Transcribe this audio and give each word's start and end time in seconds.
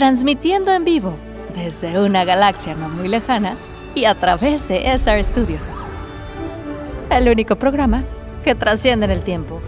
transmitiendo 0.00 0.72
en 0.72 0.82
vivo 0.82 1.14
desde 1.54 2.00
una 2.00 2.24
galaxia 2.24 2.74
no 2.74 2.88
muy 2.88 3.06
lejana 3.06 3.54
y 3.94 4.06
a 4.06 4.14
través 4.14 4.66
de 4.66 4.90
SR 4.92 5.22
Studios. 5.22 5.60
El 7.10 7.28
único 7.28 7.56
programa 7.56 8.02
que 8.42 8.54
trasciende 8.54 9.04
en 9.04 9.10
el 9.10 9.22
tiempo, 9.22 9.60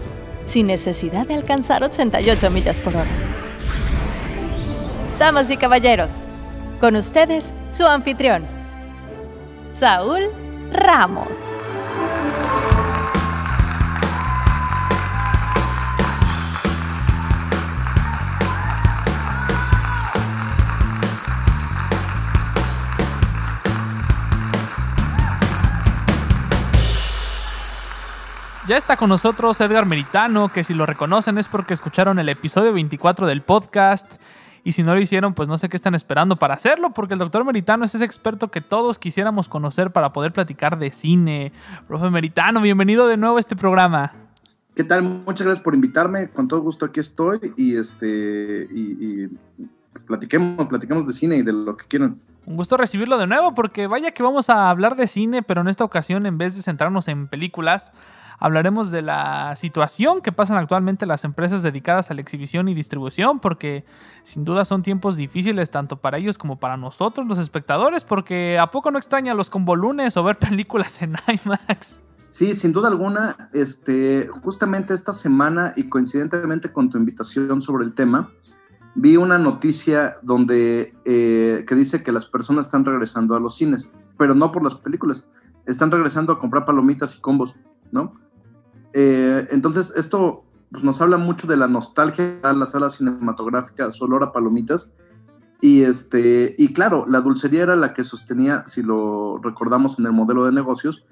sin 0.45 0.65
necesidad 0.65 1.27
de 1.27 1.35
alcanzar 1.35 1.83
88 1.83 2.49
millas 2.49 2.79
por 2.79 2.95
hora. 2.95 3.11
Damas 5.19 5.51
y 5.51 5.57
caballeros, 5.57 6.13
con 6.79 6.95
ustedes 6.95 7.53
su 7.69 7.85
anfitrión, 7.85 8.47
Saúl 9.71 10.31
Ramos. 10.71 11.52
Ya 28.73 28.77
está 28.77 28.97
con 28.97 29.09
nosotros 29.09 29.61
Edgar 29.61 29.85
Meritano, 29.85 30.49
que 30.49 30.63
si 30.63 30.73
lo 30.73 30.87
reconocen 30.87 31.37
es 31.37 31.47
porque 31.47 31.75
escucharon 31.75 32.17
el 32.17 32.27
episodio 32.27 32.73
24 32.73 33.27
del 33.27 33.43
podcast. 33.43 34.15
Y 34.63 34.71
si 34.71 34.81
no 34.81 34.95
lo 34.95 34.99
hicieron, 34.99 35.35
pues 35.35 35.47
no 35.47 35.59
sé 35.59 35.69
qué 35.69 35.77
están 35.77 35.93
esperando 35.93 36.37
para 36.37 36.55
hacerlo, 36.55 36.89
porque 36.89 37.13
el 37.13 37.19
doctor 37.19 37.45
Meritano 37.45 37.85
es 37.85 37.93
ese 37.93 38.03
experto 38.03 38.49
que 38.49 38.61
todos 38.61 38.97
quisiéramos 38.97 39.47
conocer 39.47 39.91
para 39.91 40.11
poder 40.11 40.33
platicar 40.33 40.79
de 40.79 40.91
cine. 40.91 41.53
Profe 41.87 42.09
Meritano, 42.09 42.61
bienvenido 42.61 43.05
de 43.05 43.15
nuevo 43.15 43.37
a 43.37 43.41
este 43.41 43.55
programa. 43.55 44.11
¿Qué 44.73 44.83
tal? 44.83 45.03
Muchas 45.03 45.45
gracias 45.45 45.63
por 45.63 45.75
invitarme. 45.75 46.31
Con 46.31 46.47
todo 46.47 46.61
gusto 46.61 46.87
aquí 46.87 46.99
estoy 46.99 47.53
y 47.55 47.75
este 47.75 48.67
y, 48.71 49.27
platiquemos, 50.07 50.67
platiquemos 50.67 51.05
de 51.05 51.13
cine 51.13 51.35
y 51.35 51.43
de 51.43 51.53
lo 51.53 51.77
que 51.77 51.85
quieran. 51.85 52.19
Un 52.47 52.57
gusto 52.57 52.75
recibirlo 52.75 53.19
de 53.19 53.27
nuevo, 53.27 53.53
porque 53.53 53.85
vaya 53.85 54.09
que 54.09 54.23
vamos 54.23 54.49
a 54.49 54.71
hablar 54.71 54.95
de 54.95 55.05
cine, 55.05 55.43
pero 55.43 55.61
en 55.61 55.67
esta 55.67 55.83
ocasión, 55.83 56.25
en 56.25 56.39
vez 56.39 56.55
de 56.55 56.63
centrarnos 56.63 57.07
en 57.07 57.27
películas, 57.27 57.91
hablaremos 58.39 58.91
de 58.91 59.01
la 59.01 59.55
situación 59.55 60.21
que 60.21 60.31
pasan 60.31 60.57
actualmente 60.57 61.05
las 61.05 61.23
empresas 61.23 61.63
dedicadas 61.63 62.11
a 62.11 62.13
la 62.13 62.21
exhibición 62.21 62.67
y 62.67 62.73
distribución, 62.73 63.39
porque 63.39 63.85
sin 64.23 64.45
duda 64.45 64.65
son 64.65 64.83
tiempos 64.83 65.17
difíciles 65.17 65.69
tanto 65.69 65.97
para 65.97 66.17
ellos 66.17 66.37
como 66.37 66.59
para 66.59 66.77
nosotros, 66.77 67.27
los 67.27 67.39
espectadores, 67.39 68.03
porque 68.03 68.57
¿a 68.59 68.71
poco 68.71 68.91
no 68.91 68.97
extraña 68.97 69.33
los 69.33 69.49
convolunes 69.49 70.17
o 70.17 70.23
ver 70.23 70.37
películas 70.49 71.01
en 71.01 71.15
IMAX? 71.27 71.99
Sí, 72.29 72.55
sin 72.55 72.73
duda 72.73 72.87
alguna, 72.87 73.49
este, 73.53 74.27
justamente 74.41 74.95
esta 74.95 75.13
semana 75.13 75.73
y 75.75 75.87
coincidentemente 75.87 76.71
con 76.71 76.89
tu 76.89 76.97
invitación 76.97 77.61
sobre 77.61 77.85
el 77.85 77.93
tema, 77.93 78.31
vi 78.95 79.17
una 79.17 79.37
noticia 79.37 80.17
donde 80.23 80.93
eh, 81.05 81.63
que 81.67 81.75
dice 81.75 82.03
que 82.03 82.11
las 82.11 82.25
personas 82.25 82.65
están 82.65 82.85
regresando 82.85 83.35
a 83.35 83.39
los 83.39 83.55
cines, 83.55 83.91
pero 84.17 84.33
no 84.35 84.51
por 84.51 84.63
las 84.63 84.75
películas, 84.75 85.27
están 85.65 85.91
regresando 85.91 86.33
a 86.33 86.39
comprar 86.39 86.65
palomitas 86.65 87.15
y 87.15 87.21
combos, 87.21 87.55
¿no? 87.93 88.15
Eh, 88.91 89.47
entonces, 89.51 89.93
esto 89.95 90.43
pues, 90.71 90.83
nos 90.83 90.99
habla 91.01 91.17
mucho 91.17 91.47
de 91.47 91.55
la 91.55 91.67
nostalgia 91.67 92.39
a 92.43 92.51
la 92.53 92.65
sala 92.65 92.89
cinematográfica, 92.89 93.91
su 93.91 94.03
olor 94.03 94.23
a 94.23 94.31
palomitas. 94.31 94.93
Y, 95.61 95.83
este, 95.83 96.55
y 96.57 96.73
claro, 96.73 97.05
la 97.07 97.21
dulcería 97.21 97.63
era 97.63 97.75
la 97.77 97.93
que 97.93 98.03
sostenía, 98.03 98.63
si 98.65 98.83
lo 98.83 99.39
recordamos 99.41 99.97
en 99.97 100.05
el 100.05 100.11
modelo 100.11 100.45
de 100.45 100.51
negocios, 100.51 101.05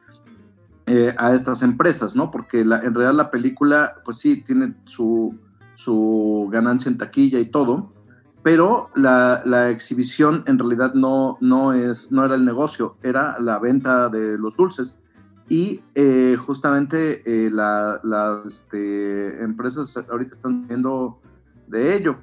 eh, 0.87 1.15
a 1.17 1.33
estas 1.33 1.61
empresas, 1.61 2.15
¿no? 2.15 2.31
Porque 2.31 2.61
en 2.61 2.69
realidad 2.69 3.13
la 3.13 3.31
película, 3.31 4.01
pues 4.03 4.17
sí, 4.17 4.43
tiene 4.43 4.75
su, 4.85 5.37
su 5.75 6.49
ganancia 6.51 6.89
en 6.89 6.97
taquilla 6.97 7.39
y 7.39 7.45
todo, 7.45 7.93
pero 8.43 8.89
la, 8.95 9.41
la, 9.45 9.69
exhibición 9.69 10.43
en 10.47 10.57
realidad 10.57 10.95
no, 10.95 11.37
no, 11.39 11.73
es, 11.73 12.11
no 12.11 12.25
era 12.25 12.35
el 12.35 12.43
negocio, 12.43 12.97
era 13.03 13.37
la 13.39 13.59
venta 13.59 14.09
de 14.09 14.37
los 14.37 14.57
dulces. 14.57 14.99
Y 15.51 15.81
eh, 15.95 16.37
justamente 16.39 17.23
eh, 17.25 17.49
las 17.51 18.47
este, 18.47 19.43
empresas 19.43 19.97
ahorita 19.97 20.33
están 20.33 20.65
viendo 20.65 21.19
de 21.67 21.93
ello. 21.93 22.19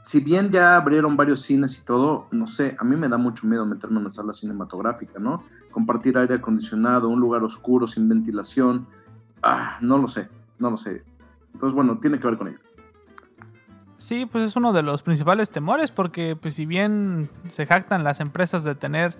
Si 0.00 0.20
bien 0.20 0.48
ya 0.48 0.76
abrieron 0.76 1.16
varios 1.16 1.42
cines 1.42 1.76
y 1.76 1.82
todo, 1.82 2.28
no 2.30 2.46
sé, 2.46 2.76
a 2.78 2.84
mí 2.84 2.94
me 2.94 3.08
da 3.08 3.18
mucho 3.18 3.48
miedo 3.48 3.66
meterme 3.66 3.96
en 3.96 4.02
una 4.02 4.10
sala 4.10 4.32
cinematográfica, 4.32 5.18
¿no? 5.18 5.42
Compartir 5.72 6.16
aire 6.16 6.36
acondicionado, 6.36 7.08
un 7.08 7.18
lugar 7.18 7.42
oscuro, 7.42 7.88
sin 7.88 8.08
ventilación. 8.08 8.86
Ah, 9.42 9.78
no 9.80 9.98
lo 9.98 10.06
sé, 10.06 10.28
no 10.60 10.70
lo 10.70 10.76
sé. 10.76 11.02
Entonces, 11.52 11.74
bueno, 11.74 11.98
tiene 11.98 12.20
que 12.20 12.28
ver 12.28 12.38
con 12.38 12.46
ello. 12.46 12.60
Sí, 13.98 14.24
pues 14.24 14.44
es 14.44 14.54
uno 14.54 14.72
de 14.72 14.84
los 14.84 15.02
principales 15.02 15.50
temores 15.50 15.90
porque 15.90 16.36
pues 16.36 16.54
si 16.54 16.64
bien 16.64 17.28
se 17.50 17.66
jactan 17.66 18.04
las 18.04 18.20
empresas 18.20 18.62
de 18.62 18.76
tener 18.76 19.16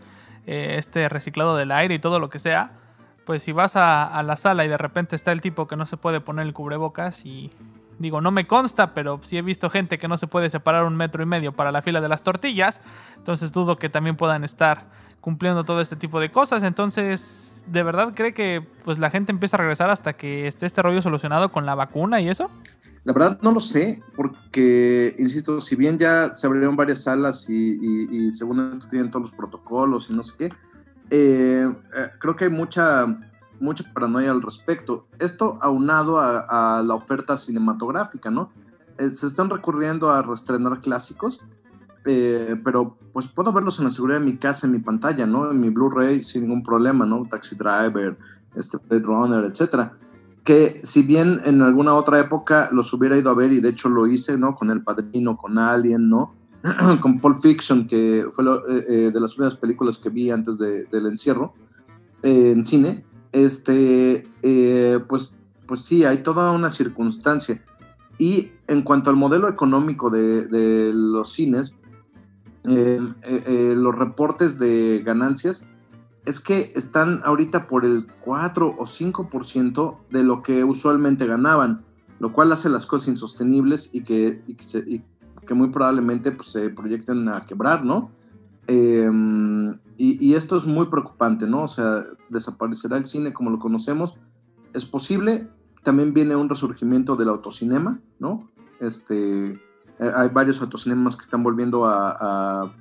eh, 0.47 0.77
este 0.79 1.09
reciclado 1.09 1.57
del 1.57 1.73
aire 1.73 1.97
y 1.97 1.99
todo 1.99 2.21
lo 2.21 2.29
que 2.29 2.39
sea, 2.39 2.79
pues 3.25 3.43
si 3.43 3.53
vas 3.53 3.77
a, 3.77 4.23
la 4.23 4.37
sala 4.37 4.65
y 4.65 4.69
de 4.69 4.79
repente 4.79 5.17
está 5.17 5.33
el 5.33 5.41
tipo 5.41 5.69
que 5.69 5.77
no 5.77 5.87
se 5.87 5.97
puede 5.97 6.21
poner 6.21 6.47
el 6.47 6.53
cubrebocas 6.53 7.25
y 7.25 7.51
digo, 7.99 8.21
no 8.21 8.31
me 8.31 8.47
consta, 8.47 8.95
pero 8.95 9.21
sí 9.23 9.39
he 9.39 9.43
visto 9.43 9.71
gente 9.71 9.99
que 9.99 10.09
no 10.09 10.19
se 10.19 10.27
puede 10.27 10.51
separar 10.51 10.85
un 10.85 10.97
metro 10.97 11.23
y 11.23 11.27
medio 11.27 11.53
para 11.53 11.71
la 11.71 11.83
fila 11.83 12.01
de 12.01 12.09
las 12.09 12.23
tortillas, 12.23 12.81
entonces 13.17 13.53
dudo 13.53 13.79
que 13.79 13.89
también 13.89 14.17
puedan 14.17 14.45
estar 14.45 14.87
cumpliendo 15.21 15.65
todo 15.65 15.81
este 15.81 15.95
tipo 15.95 16.19
de 16.19 16.33
cosas, 16.33 16.65
entonces, 16.65 17.63
¿de 17.69 17.83
verdad 17.85 18.13
cree 18.15 18.35
que 18.35 18.67
pues 18.85 18.99
la 18.99 19.09
gente 19.09 19.31
empieza 19.31 19.57
a 19.57 19.61
regresar 19.61 19.89
hasta 19.89 20.15
que 20.15 20.49
esté 20.49 20.67
este 20.67 20.83
rollo 20.83 21.01
solucionado 21.01 21.53
con 21.53 21.65
la 21.65 21.77
vacuna 21.77 22.21
y 22.21 22.29
eso? 22.29 22.51
La 23.05 23.13
verdad 23.13 23.39
no 23.41 23.53
lo 23.53 23.61
sé, 23.61 24.03
porque, 24.17 25.15
insisto, 25.19 25.61
si 25.61 25.77
bien 25.77 25.99
ya 25.99 26.35
se 26.35 26.47
abrieron 26.47 26.77
varias 26.77 27.05
salas 27.05 27.49
y, 27.49 27.79
y 28.11 28.33
según 28.33 28.73
esto 28.73 28.89
tienen 28.89 29.11
todos 29.11 29.31
los 29.31 29.33
protocolos 29.33 30.11
y 30.11 30.13
no 30.13 30.23
sé 30.23 30.35
qué, 30.39 30.49
eh, 31.11 31.73
eh, 31.97 32.11
creo 32.19 32.37
que 32.37 32.45
hay 32.45 32.51
mucha, 32.51 33.19
mucha 33.61 33.85
paranoia 33.93 34.31
al 34.31 34.43
respecto. 34.43 35.07
Esto 35.19 35.59
aunado 35.61 36.19
a, 36.21 36.83
la 36.85 36.95
oferta 36.95 37.37
cinematográfica, 37.37 38.31
¿no? 38.31 38.51
Eh, 38.99 39.11
se 39.11 39.27
están 39.27 39.51
recurriendo 39.51 40.11
a 40.11 40.23
reestrenar 40.23 40.81
clásicos, 40.81 41.45
pero 42.05 42.97
pues 43.13 43.29
puedo 43.29 43.53
verlos 43.53 43.79
en 43.79 43.85
la 43.85 43.91
seguridad 43.91 44.19
de 44.19 44.27
mi 44.27 44.37
casa, 44.37 44.67
en 44.67 44.73
mi 44.73 44.81
pantalla, 44.81 45.27
¿no? 45.27 45.51
En 45.51 45.61
mi 45.61 45.71
Blu-ray 45.71 46.23
sin 46.23 46.43
ningún 46.43 46.63
problema, 46.63 47.07
¿no? 47.07 47.25
Taxi 47.31 47.55
Driver, 47.55 48.17
este 48.57 48.79
Blade 48.79 49.05
Runner, 49.05 49.45
etcétera. 49.45 49.93
Que 50.45 50.81
si 50.83 51.03
bien 51.03 51.41
en 51.45 51.63
alguna 51.63 51.95
otra 51.95 52.19
época 52.19 52.69
los 52.73 52.93
hubiera 52.93 53.17
ido 53.17 53.31
a 53.31 53.35
ver 53.35 53.53
y 53.53 53.61
de 53.61 53.69
hecho 53.69 53.89
lo 53.89 54.09
hice, 54.09 54.37
¿no? 54.37 54.57
Con 54.57 54.71
El 54.71 54.83
Padrino, 54.83 55.37
con 55.37 55.59
Alien, 55.59 56.09
¿no? 56.09 56.35
con 57.01 57.19
Pulp 57.21 57.37
Fiction, 57.37 57.87
que 57.87 58.27
fue 58.33 58.45
eh, 58.45 58.85
eh, 58.89 59.11
de 59.13 59.21
las 59.21 59.33
últimas 59.33 59.57
películas 59.57 59.99
que 59.99 60.11
vi 60.11 60.31
antes 60.31 60.59
del 60.59 61.07
encierro 61.07 61.55
eh, 62.23 62.53
en 62.53 62.65
cine, 62.65 63.05
este, 63.33 64.29
pues, 65.09 65.37
pues 65.67 65.81
sí, 65.85 66.05
hay 66.05 66.19
toda 66.19 66.53
una 66.53 66.71
circunstancia. 66.71 67.63
Y 68.19 68.53
en 68.69 68.83
cuanto 68.83 69.11
al 69.11 69.17
modelo 69.17 69.49
económico 69.49 70.11
de, 70.11 70.93
los 70.95 71.33
cines, 71.33 71.75
los 72.63 73.95
reportes 73.97 74.59
de 74.59 75.03
ganancias 75.05 75.69
es 76.25 76.39
que 76.39 76.73
están 76.77 77.23
ahorita 77.25 77.67
por 77.67 77.85
el 77.85 78.07
4 78.21 78.77
o 78.79 78.85
5% 78.85 79.97
de 80.11 80.23
lo 80.23 80.43
que 80.43 80.63
usualmente 80.63 81.27
ganaban, 81.27 81.85
lo 82.21 82.33
cual 82.33 82.53
hace 82.53 82.69
las 82.69 82.87
cosas 82.87 83.09
insostenibles 83.09 83.93
y 83.93 84.05
que, 84.05 84.43
y 84.47 84.55
que, 84.55 84.63
se, 84.63 84.85
que 85.47 85.55
muy 85.55 85.71
probablemente 85.71 86.33
pues, 86.33 86.49
se 86.49 86.71
proyecten 86.71 87.29
a 87.29 87.47
quebrar, 87.47 87.85
¿no? 87.85 88.11
Em, 88.67 89.79
y, 89.99 90.35
esto 90.35 90.57
es 90.57 90.65
muy 90.65 90.87
preocupante, 90.87 91.47
¿no? 91.47 91.63
O 91.63 91.69
sea, 91.69 92.05
desaparecerá 92.29 92.97
el 92.97 93.05
cine 93.05 93.33
como 93.33 93.51
lo 93.51 93.59
conocemos. 93.59 94.17
Es 94.73 94.85
posible, 94.85 95.49
también 95.83 96.13
viene 96.13 96.35
un 96.35 96.49
resurgimiento 96.49 97.17
del 97.17 97.29
autocinema, 97.29 98.01
¿no? 98.19 98.49
Este, 98.81 99.53
eh, 99.53 100.13
hay 100.15 100.29
varios 100.31 100.61
autocinemas 100.61 101.17
que 101.17 101.23
están 101.23 101.43
volviendo 101.43 101.87
a, 101.87 102.73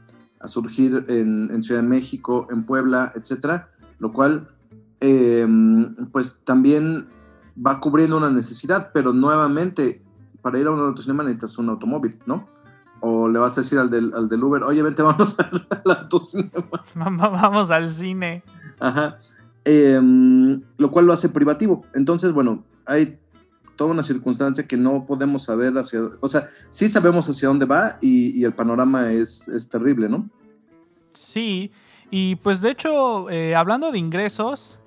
surgir 0.45 1.05
en, 1.07 1.61
Ciudad 1.63 1.81
de 1.83 1.87
México, 1.87 2.47
en 2.49 2.63
Puebla, 2.63 3.11
etcétera, 3.15 3.69
lo 3.99 4.11
cual, 4.11 4.47
em, 4.99 5.95
pues 6.11 6.41
también 6.43 7.07
va 7.55 7.79
cubriendo 7.79 8.17
una 8.17 8.31
necesidad, 8.31 8.89
pero 8.91 9.13
nuevamente, 9.13 10.01
para 10.41 10.59
ir 10.59 10.67
a 10.67 10.71
un 10.71 10.79
autocinema 10.79 11.23
necesitas 11.23 11.57
un 11.57 11.69
automóvil, 11.69 12.19
¿no? 12.25 12.47
o 13.01 13.27
le 13.27 13.39
vas 13.39 13.57
a 13.57 13.61
decir 13.61 13.79
al 13.79 13.89
del, 13.89 14.13
al 14.13 14.29
del 14.29 14.43
Uber, 14.43 14.63
oye, 14.63 14.81
vente, 14.81 15.01
vamos 15.03 15.35
al, 15.37 15.67
Vamos 16.95 17.71
al 17.71 17.89
cine. 17.89 18.43
Ajá. 18.79 19.19
Em, 19.65 20.61
lo 20.77 20.91
cual 20.91 21.05
lo 21.05 21.13
hace 21.13 21.29
privativo. 21.29 21.83
Entonces, 21.93 22.31
bueno, 22.31 22.63
hay 22.85 23.19
toda 23.75 23.91
una 23.91 24.03
circunstancia 24.03 24.67
que 24.67 24.77
no 24.77 25.05
podemos 25.05 25.43
saber 25.43 25.77
hacia... 25.77 26.01
O 26.19 26.27
sea, 26.27 26.47
sí 26.69 26.87
sabemos 26.87 27.27
hacia 27.27 27.47
dónde 27.47 27.65
va 27.65 27.97
y, 28.01 28.43
el 28.43 28.53
panorama 28.53 29.11
es, 29.11 29.47
es, 29.47 29.67
terrible, 29.67 30.07
¿no? 30.07 30.29
Sí, 31.13 31.71
y 32.11 32.35
pues 32.37 32.61
de 32.61 32.71
hecho, 32.71 33.29
eh, 33.29 33.55
hablando 33.55 33.91
de 33.91 33.97
ingresos, 33.97 34.79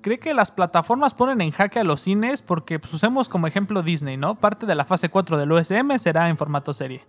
¿cree 0.00 0.18
que 0.18 0.34
las 0.34 0.50
plataformas 0.50 1.14
ponen 1.14 1.40
en 1.40 1.50
jaque 1.50 1.80
a 1.80 1.84
los 1.84 2.02
cines? 2.02 2.42
Porque 2.42 2.78
pues, 2.78 2.92
usemos 2.94 3.28
como 3.28 3.46
ejemplo 3.46 3.82
Disney, 3.82 4.16
¿no? 4.16 4.34
Parte 4.34 4.66
de 4.66 4.74
la 4.74 4.84
fase 4.84 5.08
4 5.08 5.36
del 5.36 5.52
OSM 5.52 5.98
será 5.98 6.28
en 6.28 6.36
formato 6.36 6.72
serie. 6.72 7.04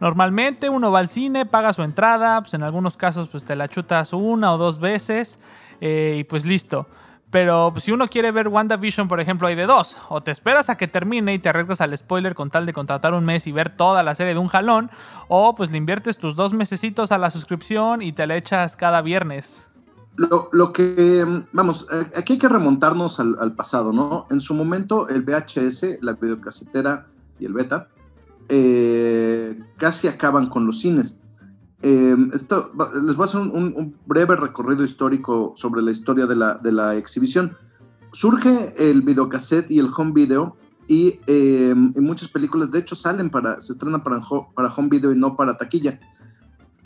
Normalmente 0.00 0.68
uno 0.68 0.90
va 0.90 0.98
al 0.98 1.08
cine, 1.08 1.46
paga 1.46 1.72
su 1.72 1.82
entrada, 1.82 2.40
pues 2.40 2.54
en 2.54 2.62
algunos 2.62 2.96
casos 2.96 3.28
pues 3.28 3.44
te 3.44 3.56
la 3.56 3.68
chutas 3.68 4.12
una 4.12 4.52
o 4.52 4.58
dos 4.58 4.78
veces 4.78 5.38
eh, 5.80 6.16
y 6.20 6.24
pues 6.24 6.44
listo. 6.44 6.86
Pero 7.30 7.70
pues, 7.72 7.84
si 7.84 7.92
uno 7.92 8.08
quiere 8.08 8.30
ver 8.30 8.48
WandaVision, 8.48 9.08
por 9.08 9.20
ejemplo, 9.20 9.48
hay 9.48 9.54
de 9.54 9.66
dos. 9.66 10.00
O 10.08 10.22
te 10.22 10.30
esperas 10.30 10.70
a 10.70 10.76
que 10.76 10.86
termine 10.86 11.34
y 11.34 11.38
te 11.38 11.48
arriesgas 11.48 11.80
al 11.80 11.96
spoiler 11.96 12.34
con 12.34 12.50
tal 12.50 12.66
de 12.66 12.72
contratar 12.72 13.14
un 13.14 13.24
mes 13.24 13.46
y 13.46 13.52
ver 13.52 13.70
toda 13.70 14.02
la 14.02 14.14
serie 14.14 14.34
de 14.34 14.38
un 14.38 14.48
jalón. 14.48 14.90
O 15.28 15.54
pues 15.54 15.70
le 15.70 15.78
inviertes 15.78 16.18
tus 16.18 16.36
dos 16.36 16.52
mesecitos 16.52 17.10
a 17.12 17.18
la 17.18 17.30
suscripción 17.30 18.00
y 18.02 18.12
te 18.12 18.26
la 18.26 18.36
echas 18.36 18.76
cada 18.76 19.02
viernes. 19.02 19.68
Lo, 20.16 20.72
que, 20.72 21.44
vamos, 21.52 21.86
eh, 21.92 22.10
aquí 22.16 22.34
hay 22.34 22.38
que 22.38 22.48
remontarnos 22.48 23.20
al, 23.20 23.54
pasado, 23.54 23.92
¿no? 23.92 24.26
En 24.30 24.40
su 24.40 24.54
momento 24.54 25.08
el 25.08 25.22
VHS, 25.22 25.98
la 26.00 26.14
videocasetera 26.14 27.06
y 27.38 27.44
el 27.44 27.52
beta, 27.52 27.88
eh, 28.48 29.58
casi 29.76 30.08
acaban 30.08 30.48
con 30.48 30.64
los 30.64 30.80
cines. 30.80 31.20
Em, 31.82 32.30
esto, 32.32 32.72
les 32.94 33.14
voy 33.14 33.24
a 33.24 33.28
hacer 33.28 33.40
un, 33.42 33.94
breve 34.06 34.36
recorrido 34.36 34.84
histórico 34.84 35.52
sobre 35.56 35.82
la 35.82 35.90
historia 35.90 36.26
de 36.26 36.34
la, 36.36 36.96
exhibición. 36.96 37.52
Surge 38.12 38.74
el 38.78 39.02
videocassette 39.02 39.70
y 39.70 39.78
el 39.78 39.90
home 39.94 40.12
video 40.12 40.56
y 40.88 41.20
em, 41.26 41.92
en 41.94 42.04
muchas 42.04 42.28
películas, 42.28 42.70
de 42.70 42.78
hecho, 42.78 42.94
salen 42.94 43.28
para, 43.28 43.60
se 43.60 43.74
estrenan 43.74 44.02
para, 44.02 44.22
para 44.54 44.72
home 44.74 44.88
video 44.88 45.12
y 45.12 45.18
no 45.18 45.36
para 45.36 45.58
taquilla. 45.58 46.00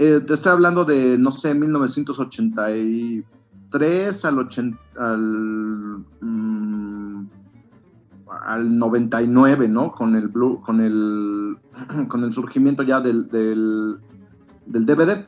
Eh, 0.03 0.21
te 0.27 0.33
estoy 0.33 0.51
hablando 0.51 0.87
de, 0.87 1.19
no 1.19 1.31
sé, 1.31 1.55
1983 1.55 4.25
al, 4.25 4.39
80, 4.39 4.79
al, 4.97 6.07
mm, 6.23 7.29
al 8.47 8.79
99, 8.79 9.69
¿no? 9.69 9.93
Con 9.93 10.17
el, 10.17 10.29
blue, 10.29 10.63
con 10.63 10.81
el, 10.81 11.59
con 12.09 12.25
el 12.25 12.33
surgimiento 12.33 12.83
ya 12.83 13.03
del 13.03 13.29
del 13.29 14.01
DVD. 14.87 15.27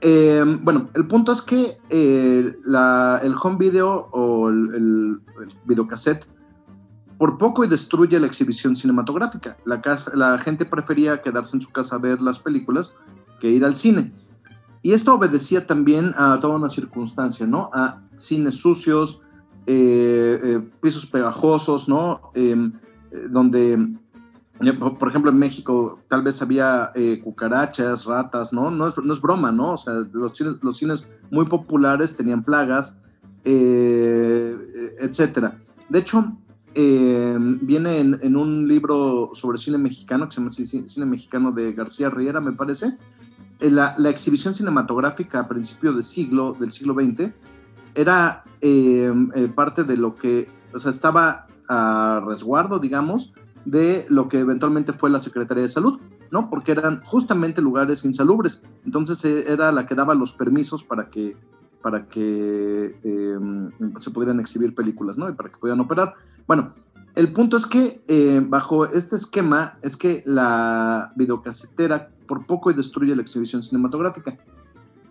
Eh, 0.00 0.42
bueno, 0.62 0.88
el 0.94 1.06
punto 1.06 1.32
es 1.32 1.42
que 1.42 1.76
eh, 1.90 2.56
el 2.64 3.34
home 3.42 3.58
video 3.58 4.08
o 4.12 4.48
el, 4.48 4.74
el, 4.74 5.20
videocassette 5.66 6.24
por 7.18 7.36
poco 7.36 7.64
y 7.64 7.68
destruye 7.68 8.18
la 8.18 8.26
exhibición 8.26 8.76
cinematográfica. 8.76 9.58
La, 9.66 9.82
casa, 9.82 10.10
la 10.14 10.38
gente 10.38 10.64
prefería 10.64 11.20
quedarse 11.20 11.54
en 11.56 11.60
su 11.60 11.70
casa 11.70 11.96
a 11.96 11.98
ver 11.98 12.22
las 12.22 12.38
películas 12.38 12.96
que 13.40 13.50
ir 13.50 13.64
al 13.64 13.76
cine. 13.76 14.12
Y 14.82 14.92
esto 14.92 15.14
obedecía 15.14 15.66
también 15.66 16.12
a 16.16 16.38
toda 16.40 16.56
una 16.56 16.70
circunstancia, 16.70 17.46
¿no? 17.46 17.70
A 17.72 18.02
cines 18.14 18.54
sucios, 18.54 19.22
eh, 19.66 20.60
pisos 20.80 21.06
pegajosos, 21.06 21.88
¿no? 21.88 22.30
donde 23.30 23.96
por 24.98 25.10
ejemplo, 25.10 25.30
en 25.30 25.38
México 25.38 26.00
tal 26.08 26.22
vez 26.22 26.40
había 26.40 26.90
eh, 26.94 27.20
cucarachas, 27.22 28.06
ratas, 28.06 28.52
¿no? 28.52 28.70
¿no? 28.70 28.88
es 28.88 29.20
broma, 29.20 29.52
¿no? 29.52 29.72
O 29.72 29.76
sea, 29.76 29.94
los 30.12 30.36
cines, 30.36 30.54
los 30.62 30.76
cines 30.78 31.06
muy 31.30 31.44
populares 31.44 32.16
tenían 32.16 32.42
plagas, 32.42 32.98
eh, 33.44 34.56
etcétera. 34.98 35.60
De 35.90 35.98
hecho, 35.98 36.38
eh, 36.74 37.36
viene 37.60 37.98
en, 37.98 38.36
un 38.36 38.66
libro 38.66 39.30
sobre 39.34 39.58
cine 39.58 39.76
mexicano, 39.76 40.26
que 40.26 40.34
se 40.34 40.40
llama 40.40 40.50
Cine 40.50 41.06
Mexicano 41.06 41.52
de 41.52 41.72
García 41.72 42.08
Riera, 42.08 42.40
me 42.40 42.52
parece, 42.52 42.96
la, 43.60 43.94
la, 43.98 44.10
exhibición 44.10 44.54
cinematográfica 44.54 45.40
a 45.40 45.48
principios 45.48 45.94
del 45.94 46.04
siglo, 46.04 46.56
del 46.58 46.72
siglo 46.72 46.94
XX 46.94 47.32
era 47.94 48.44
parte 49.54 49.84
de 49.84 49.96
lo 49.96 50.14
que, 50.14 50.48
o 50.74 50.80
sea, 50.80 50.90
estaba 50.90 51.46
a 51.68 52.22
resguardo, 52.26 52.78
digamos, 52.78 53.32
de 53.64 54.06
lo 54.08 54.28
que 54.28 54.38
eventualmente 54.38 54.92
fue 54.92 55.10
la 55.10 55.20
Secretaría 55.20 55.62
de 55.62 55.68
Salud, 55.68 56.00
¿no? 56.30 56.48
Porque 56.48 56.72
eran 56.72 57.02
justamente 57.04 57.60
lugares 57.60 58.04
insalubres. 58.04 58.64
Entonces 58.84 59.24
eh, 59.24 59.44
era 59.48 59.72
la 59.72 59.86
que 59.86 59.94
daba 59.94 60.14
los 60.14 60.32
permisos 60.32 60.84
para 60.84 61.10
que, 61.10 61.36
para 61.82 62.06
que 62.08 62.98
em, 63.02 63.70
se 63.98 64.10
pudieran 64.10 64.40
exhibir 64.40 64.74
películas, 64.74 65.18
¿no? 65.18 65.28
Y 65.28 65.32
para 65.32 65.50
que 65.50 65.58
pudieran 65.58 65.80
operar. 65.80 66.14
Bueno, 66.46 66.74
el 67.14 67.32
punto 67.32 67.56
es 67.56 67.66
que 67.66 68.02
eh, 68.06 68.40
bajo 68.46 68.86
este 68.86 69.16
esquema 69.16 69.78
es 69.82 69.96
que 69.96 70.22
la 70.26 71.12
videocasetera 71.16 72.10
por 72.26 72.46
poco 72.46 72.70
y 72.70 72.74
destruye 72.74 73.14
la 73.14 73.22
exhibición 73.22 73.62
cinematográfica. 73.62 74.38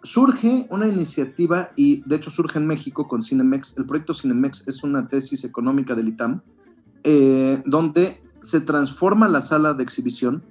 Surge 0.03 0.67
una 0.69 0.87
iniciativa 0.87 1.69
y 1.75 2.07
de 2.07 2.17
hecho 2.17 2.29
surge 2.29 2.59
en 2.59 2.67
México 2.67 3.07
con 3.07 3.23
Cinemex. 3.23 3.77
El 3.77 3.85
proyecto 3.85 4.13
Cinemex 4.13 4.67
es 4.67 4.83
una 4.83 5.07
tesis 5.07 5.43
económica 5.43 5.95
del 5.95 6.09
ITAM, 6.09 6.41
eh, 7.03 7.61
donde 7.65 8.21
se 8.41 8.61
transforma 8.61 9.27
la 9.27 9.41
sala 9.41 9.73
de 9.73 9.83
exhibición 9.83 10.43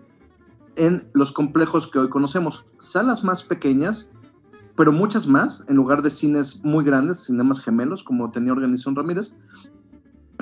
en 0.76 1.08
los 1.12 1.32
complejos 1.32 1.88
que 1.88 1.98
hoy 1.98 2.08
conocemos. 2.08 2.64
Salas 2.78 3.22
más 3.22 3.44
pequeñas, 3.44 4.10
pero 4.76 4.90
muchas 4.90 5.28
más, 5.28 5.64
en 5.68 5.76
lugar 5.76 6.02
de 6.02 6.10
cines 6.10 6.64
muy 6.64 6.84
grandes, 6.84 7.24
cinemas 7.24 7.60
gemelos, 7.60 8.02
como 8.02 8.32
tenía 8.32 8.52
Organización 8.52 8.96
Ramírez, 8.96 9.36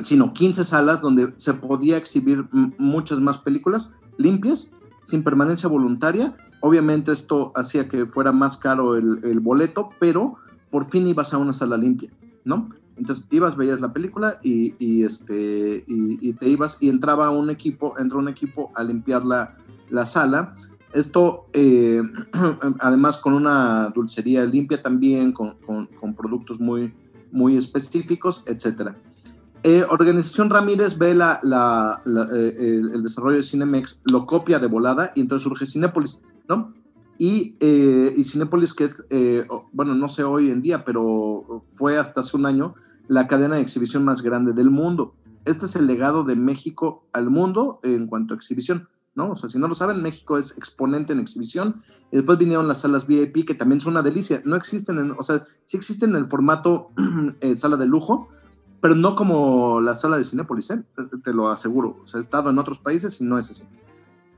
sino 0.01 0.33
15 0.33 0.65
salas 0.65 1.03
donde 1.03 1.35
se 1.37 1.55
podía 1.55 1.97
exhibir 1.97 2.49
muchas 2.79 3.21
más 3.21 3.39
películas 3.39 3.93
limpias, 4.17 4.73
sin 5.03 5.23
permanencia 5.23 5.69
voluntaria. 5.69 6.37
Obviamente 6.61 7.13
esto 7.13 7.53
hacía 7.55 7.89
que 7.89 8.07
fuera 8.07 8.33
más 8.33 8.57
caro 8.57 8.97
el, 8.97 9.41
boleto, 9.41 9.91
pero 9.99 10.37
por 10.71 10.85
fin 10.85 11.07
ibas 11.07 11.35
a 11.35 11.39
una 11.39 11.53
sala 11.53 11.77
limpia, 11.77 12.11
¿no? 12.45 12.71
Entonces 12.97 13.25
ibas, 13.31 13.57
veías 13.57 13.81
la 13.81 13.93
película 13.93 14.39
y, 14.43 15.03
este, 15.05 15.85
y, 15.87 16.33
te 16.35 16.49
ibas 16.49 16.77
y 16.81 16.89
entraba 16.89 17.31
un 17.31 17.51
equipo, 17.51 17.95
entró 17.99 18.19
un 18.19 18.29
equipo 18.29 18.71
a 18.77 18.85
limpiar 18.85 19.25
la, 19.25 20.07
sala. 20.07 20.55
Esto, 20.93 21.47
eh, 21.53 22.03
además, 22.79 23.19
con 23.19 23.33
una 23.33 23.89
dulcería 23.89 24.45
limpia 24.45 24.81
también, 24.81 25.33
con, 25.33 25.57
productos 26.17 26.61
muy, 26.61 26.95
muy 27.33 27.57
específicos, 27.57 28.45
etc. 28.47 28.93
Eh, 29.65 29.85
Organización 29.89 30.51
Ramírez 30.51 30.99
ve 30.99 31.15
la, 31.15 31.41
eh, 32.05 32.55
el, 32.59 33.03
desarrollo 33.03 33.37
de 33.37 33.43
Cinemex, 33.43 34.03
lo 34.05 34.27
copia 34.27 34.59
de 34.59 34.67
volada 34.67 35.13
y 35.15 35.21
entonces 35.21 35.45
surge 35.45 35.67
Cinépolis, 35.67 36.21
¿no? 36.49 36.75
Y, 37.19 37.55
y 37.61 38.25
Cinépolis, 38.25 38.75
que 38.75 38.85
es, 38.85 39.05
bueno, 39.71 39.95
no 39.95 40.09
sé 40.09 40.25
hoy 40.25 40.51
en 40.51 40.61
día, 40.61 40.85
pero 40.85 41.63
fue 41.67 41.97
hasta 41.97 42.21
hace 42.21 42.37
un 42.37 42.47
año 42.47 42.75
la 43.07 43.29
cadena 43.29 43.57
de 43.57 43.63
exhibición 43.63 44.05
más 44.05 44.23
grande 44.23 44.55
del 44.55 44.71
mundo. 44.71 45.15
Este 45.45 45.67
es 45.67 45.77
el 45.77 45.87
legado 45.87 46.25
de 46.25 46.37
México 46.37 47.05
al 47.13 47.29
mundo 47.29 47.81
en 47.83 48.07
cuanto 48.07 48.35
a 48.35 48.37
exhibición, 48.37 48.89
¿no? 49.15 49.33
O 49.33 49.37
sea, 49.37 49.49
si 49.49 49.59
no 49.59 49.67
lo 49.67 49.75
saben, 49.75 50.03
México 50.03 50.39
es 50.39 50.57
exponente 50.57 51.13
en 51.13 51.21
exhibición. 51.21 51.77
Y 52.13 52.17
después 52.17 52.39
vinieron 52.39 52.69
las 52.69 52.83
salas 52.83 53.07
VIP, 53.07 53.45
que 53.47 53.55
también 53.55 53.81
son 53.81 53.95
una 53.95 54.03
delicia. 54.03 54.41
No 54.45 54.55
existen, 54.55 54.99
en, 54.99 55.11
o 55.13 55.23
sea, 55.23 55.45
sí 55.65 55.77
existen 55.77 56.11
en 56.11 56.17
el 56.17 56.27
formato 56.27 56.91
eh, 57.41 57.57
sala 57.57 57.77
de 57.77 57.87
lujo, 57.87 58.29
pero 58.83 58.95
no 58.97 59.15
como 59.15 59.81
la 59.81 59.95
sala 59.95 60.19
de 60.19 60.25
Cinépolis, 60.25 60.71
¿eh? 60.71 60.83
te 61.23 61.33
lo 61.33 61.49
aseguro. 61.49 62.01
O 62.03 62.07
sea, 62.07 62.19
he 62.19 62.21
estado 62.21 62.51
en 62.51 62.59
otros 62.59 62.79
países 62.79 63.21
y 63.21 63.25
no 63.25 63.39
es 63.39 63.49
así. 63.49 63.63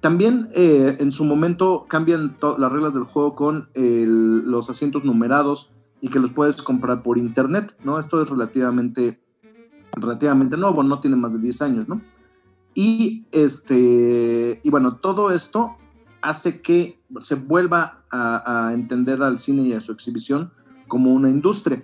También 0.01 0.51
eh, 0.55 0.99
en 1.01 1.13
su 1.13 1.25
momento 1.25 1.87
cambian 1.89 2.37
las 2.59 2.71
reglas 2.71 2.93
del 2.93 3.05
juego 3.05 3.35
con 3.35 3.71
los 3.75 4.69
asientos 4.69 5.03
numerados 5.03 5.73
y 6.03 6.09
que 6.09 6.21
los 6.21 6.31
puedes 6.33 6.61
comprar 6.61 7.03
por 7.03 7.17
internet, 7.17 7.75
¿no? 7.83 7.99
Esto 7.99 8.21
es 8.21 8.29
relativamente, 8.29 9.19
relativamente 9.97 10.59
nuevo, 10.59 10.83
no 10.83 11.01
tiene 11.01 11.17
más 11.17 11.33
de 11.33 11.39
10 11.39 11.63
años, 11.63 11.89
¿no? 11.89 12.03
Y, 12.75 13.25
este, 13.33 14.61
y 14.63 14.69
bueno, 14.69 14.97
todo 14.97 15.31
esto 15.31 15.77
hace 16.21 16.61
que 16.61 17.01
se 17.23 17.37
vuelva 17.37 18.05
a, 18.11 18.73
entender 18.75 19.23
al 19.23 19.39
cine 19.39 19.63
y 19.63 19.73
a 19.73 19.81
su 19.81 19.93
exhibición 19.93 20.53
como 20.87 21.15
una 21.15 21.31
industria. 21.31 21.83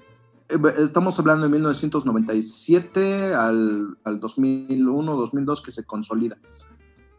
Eh, 0.50 0.74
estamos 0.78 1.18
hablando 1.18 1.44
de 1.44 1.52
1997 1.52 3.34
al, 3.34 3.96
al 4.04 4.20
2001, 4.20 5.16
2002 5.16 5.62
que 5.62 5.70
se 5.70 5.84
consolida. 5.84 6.38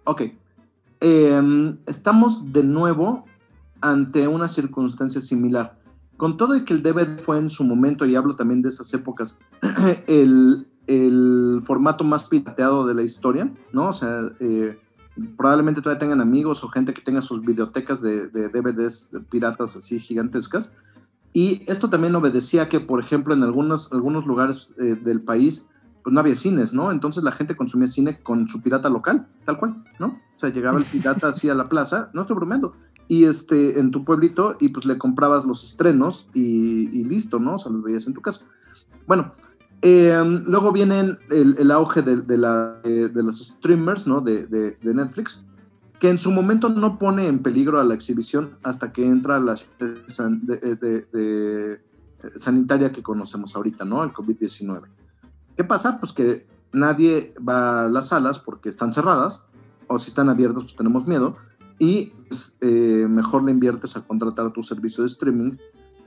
Ok, 0.04 0.24
em, 1.00 1.78
estamos 1.86 2.52
de 2.52 2.64
nuevo 2.64 3.26
ante 3.82 4.28
una 4.28 4.48
circunstancia 4.48 5.22
similar 5.22 5.82
con 6.22 6.38
todo 6.38 6.56
y 6.56 6.66
que 6.66 6.74
el 6.74 6.84
DVD 6.84 7.18
fue 7.18 7.40
en 7.40 7.50
su 7.50 7.64
momento, 7.64 8.06
y 8.06 8.16
hablo 8.16 8.36
también 8.36 8.62
de 8.62 8.70
esas 8.70 8.94
épocas, 8.94 9.40
el, 10.06 10.68
formato 11.64 12.04
más 12.04 12.26
pirateado 12.26 12.86
de 12.86 12.94
la 12.94 13.02
historia, 13.02 13.52
¿no? 13.74 13.90
O 13.90 13.94
sea, 13.94 14.30
eh, 14.40 14.78
probablemente 15.36 15.82
todavía 15.82 15.98
tengan 15.98 16.22
amigos 16.22 16.64
o 16.64 16.70
gente 16.70 16.94
que 16.94 17.02
tenga 17.02 17.22
sus 17.24 17.42
bibliotecas 17.42 18.02
de, 18.02 18.28
DVDs 18.28 19.10
piratas 19.32 19.76
así 19.76 20.00
gigantescas. 20.00 20.76
Y 21.34 21.64
esto 21.68 21.90
también 21.90 22.16
obedecía 22.16 22.68
que, 22.68 22.80
por 22.80 23.00
ejemplo, 23.00 23.34
en 23.34 23.44
algunos, 23.44 23.92
algunos 23.94 24.26
lugares 24.26 24.74
eh, 24.80 24.96
del 24.96 25.22
país, 25.22 25.68
pues 26.04 26.14
no 26.14 26.20
había 26.20 26.36
cines, 26.36 26.74
¿no? 26.74 26.92
Entonces 26.92 27.24
la 27.24 27.32
gente 27.32 27.56
consumía 27.56 27.88
cine 27.88 28.20
con 28.22 28.48
su 28.50 28.62
pirata 28.62 28.90
local, 28.90 29.28
tal 29.46 29.58
cual, 29.58 29.84
¿no? 30.00 30.20
O 30.36 30.40
sea, 30.40 30.50
llegaba 30.50 30.78
el 30.78 30.86
pirata 30.86 31.30
así 31.30 31.50
a 31.50 31.56
la 31.56 31.66
plaza, 31.66 32.10
no 32.14 32.22
estoy 32.22 32.36
bromeando, 32.36 32.74
y 33.08 33.26
este, 33.26 33.80
en 33.80 33.92
tu 33.92 34.04
pueblito 34.06 34.56
y 34.60 34.70
pues 34.70 34.86
le 34.86 34.98
comprabas 34.98 35.46
los 35.46 35.64
estrenos 35.64 36.30
y, 36.34 37.04
listo, 37.04 37.40
¿no? 37.40 37.56
O 37.56 37.58
sea, 37.58 37.72
los 37.72 37.84
veías 37.84 38.08
en 38.08 38.14
tu 38.14 38.22
casa. 38.22 38.46
Bueno, 39.06 39.34
em, 39.82 40.44
luego 40.46 40.72
viene 40.72 41.18
el, 41.30 41.72
auge 41.72 42.02
de, 42.02 42.38
la, 42.38 42.80
de, 42.84 43.24
los 43.24 43.40
streamers, 43.40 44.08
¿no? 44.08 44.22
De, 44.22 44.78
Netflix. 44.82 45.42
Que 46.02 46.10
en 46.10 46.18
su 46.18 46.32
momento 46.32 46.68
no 46.68 46.98
pone 46.98 47.28
en 47.28 47.44
peligro 47.44 47.80
a 47.80 47.84
la 47.84 47.94
exhibición 47.94 48.58
hasta 48.64 48.92
que 48.92 49.06
entra 49.06 49.40
la 49.40 49.56
de, 49.78 51.80
sanitaria 52.36 52.92
que 52.92 53.04
conocemos 53.04 53.56
ahorita, 53.56 53.86
¿no? 53.86 54.04
El 54.04 54.10
COVID-19. 54.10 54.82
¿Qué 55.56 55.64
pasa? 55.64 56.00
Pues 56.00 56.12
que 56.12 56.48
nadie 56.74 57.36
va 57.48 57.84
a 57.84 57.88
las 57.88 58.08
salas 58.08 58.40
porque 58.40 58.70
están 58.70 58.94
cerradas, 58.94 59.46
o 59.86 60.00
si 60.00 60.10
están 60.10 60.30
abiertas, 60.30 60.64
pues 60.64 60.76
tenemos 60.76 61.06
miedo, 61.06 61.38
y 61.78 62.14
pues, 62.28 62.56
eh, 62.62 63.06
mejor 63.08 63.44
le 63.44 63.52
inviertes 63.52 63.96
a 63.96 64.02
contratar 64.02 64.52
tu 64.52 64.64
servicio 64.64 65.04
de 65.04 65.08
streaming, 65.08 65.58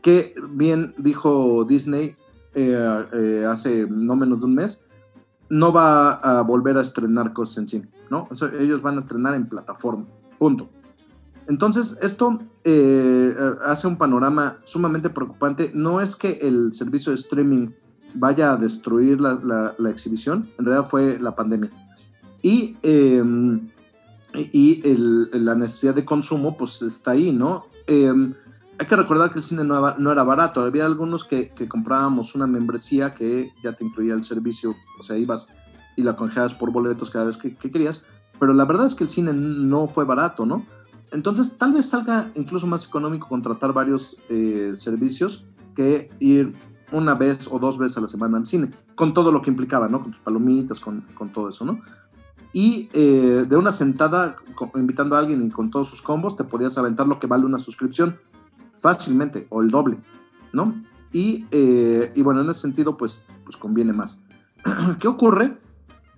que 0.03 0.35
bien 0.51 0.93
dijo 0.99 1.65
Disney 1.69 2.17
eh, 2.57 3.07
eh, 3.13 3.47
hace 3.49 3.87
no 3.89 4.17
menos 4.17 4.41
de 4.41 4.47
un 4.47 4.55
mes, 4.55 4.85
no 5.55 5.73
va 5.73 6.13
a 6.15 6.43
volver 6.43 6.77
a 6.77 6.81
estrenar 6.81 7.33
cosas 7.33 7.59
en 7.59 7.69
cine, 7.69 7.89
¿no? 8.11 8.29
ellos 8.59 8.83
van 8.83 8.97
a 8.97 8.99
estrenar 8.99 9.35
en 9.35 9.49
plataforma, 9.49 10.05
punto. 10.39 10.69
Entonces, 11.47 11.99
esto 12.03 12.39
hace 13.65 13.87
un 13.87 13.97
panorama 13.99 14.59
sumamente 14.65 15.11
preocupante. 15.11 15.71
No 15.75 16.01
es 16.01 16.17
que 16.17 16.39
el 16.41 16.73
servicio 16.73 17.13
de 17.13 17.17
streaming 17.17 17.69
vaya 18.15 18.53
a 18.53 18.57
destruir 18.57 19.21
la, 19.21 19.75
exhibición, 19.91 20.49
en 20.59 20.65
realidad 20.65 20.89
fue 20.89 21.19
la 21.19 21.37
pandemia. 21.37 21.71
Y, 22.43 22.77
em, 22.83 23.69
y 24.35 24.83
la 25.33 25.55
necesidad 25.55 25.95
de 25.95 26.05
consumo, 26.05 26.57
pues 26.57 26.83
está 26.83 27.13
ahí, 27.13 27.31
¿no? 27.31 27.67
Em, 27.87 28.35
hay 28.79 28.87
que 28.87 28.97
recordar 28.97 29.31
que 29.31 29.39
el 29.39 29.45
cine 29.45 29.65
no, 29.65 30.13
era 30.13 30.23
barato, 30.25 30.61
había 30.61 30.85
algunos 30.85 31.25
que, 31.25 31.53
comprábamos 31.69 32.35
una 32.35 32.47
membresía 32.47 33.15
que 33.15 33.53
ya 33.63 33.75
te 33.75 33.85
incluía 33.85 34.15
el 34.15 34.25
servicio, 34.25 34.75
o 34.99 35.03
sea, 35.03 35.17
ibas 35.17 35.49
y 35.97 36.03
la 36.03 36.17
congelabas 36.17 36.55
por 36.55 36.73
boletos 36.73 37.11
cada 37.11 37.27
vez 37.27 37.37
que, 37.37 37.55
querías, 37.55 38.03
pero 38.41 38.53
la 38.53 38.65
verdad 38.65 38.87
es 38.87 38.95
que 38.95 39.05
el 39.05 39.11
cine 39.11 39.33
no 39.33 39.87
fue 39.87 40.05
barato, 40.05 40.45
¿no? 40.45 40.67
Entonces, 41.13 41.57
tal 41.57 41.73
vez 41.73 41.89
salga 41.89 42.33
incluso 42.35 42.67
más 42.67 42.87
económico 42.87 43.29
contratar 43.29 43.73
varios 43.73 44.17
eh, 44.29 44.73
servicios 44.77 45.45
que 45.77 46.11
ir 46.19 46.55
una 46.91 47.15
vez 47.15 47.49
o 47.51 47.59
dos 47.59 47.79
veces 47.79 47.99
a 47.99 48.01
la 48.01 48.09
semana 48.09 48.39
al 48.39 48.47
cine, 48.47 48.73
con 48.97 49.15
todo 49.15 49.31
lo 49.31 49.41
que 49.41 49.51
implicaba, 49.51 49.89
¿no? 49.89 50.03
Con 50.03 50.11
tus 50.11 50.21
palomitas, 50.21 50.81
con, 50.81 51.03
con 51.15 51.33
todo 51.33 51.49
eso, 51.49 51.65
¿no? 51.65 51.81
Y 52.53 52.89
eh, 52.93 53.47
de 53.49 53.57
una 53.57 53.73
sentada, 53.73 54.37
invitando 54.75 55.17
a 55.17 55.21
alguien 55.21 55.43
y 55.43 55.51
con 55.51 55.71
todos 55.71 55.89
sus 55.89 56.03
combos, 56.03 56.37
te 56.37 56.45
podías 56.45 56.79
aventar 56.79 57.07
lo 57.07 57.19
que 57.19 57.27
vale 57.27 57.45
una 57.45 57.59
suscripción 57.59 58.19
fácilmente, 58.75 59.47
o 59.51 59.63
el 59.63 59.71
doble, 59.71 59.99
¿no? 60.53 60.75
Y, 61.13 61.47
eh, 61.51 62.13
y 62.15 62.23
bueno, 62.23 62.43
en 62.43 62.51
ese 62.51 62.61
sentido, 62.61 62.97
pues, 62.97 63.25
pues 63.45 63.57
conviene 63.57 63.93
más. 63.93 64.23
¿Qué 65.01 65.09
ocurre? 65.09 65.59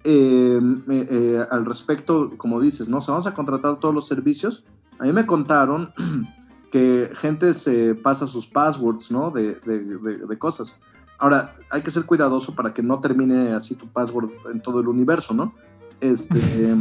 Eh, 0.09 1.47
al 1.51 1.65
respecto, 1.65 2.33
como 2.37 2.61
dices, 2.61 2.89
¿no? 2.89 2.99
O 2.99 3.05
vamos 3.07 3.27
a 3.27 3.35
contratar 3.35 3.81
todos 3.81 3.95
los 3.95 4.07
servicios. 4.07 4.65
A 4.99 5.05
mí 5.05 5.13
me 5.13 5.27
contaron 5.27 5.93
que 6.71 7.11
gente 7.15 7.55
se 7.55 7.95
pasa 7.95 8.27
sus 8.27 8.47
passwords, 8.47 9.11
¿no? 9.11 9.31
De, 9.31 9.55
de, 9.55 10.39
cosas. 10.39 10.79
Ahora, 11.19 11.55
hay 11.71 11.83
que 11.83 11.91
ser 11.91 12.05
cuidadoso 12.05 12.55
para 12.55 12.73
que 12.73 12.83
no 12.83 13.01
termine 13.01 13.53
así 13.53 13.75
tu 13.75 13.89
password 13.89 14.31
en 14.53 14.61
todo 14.61 14.81
el 14.81 14.89
universo, 14.89 15.35
¿no? 15.35 15.55
Este, 16.01 16.77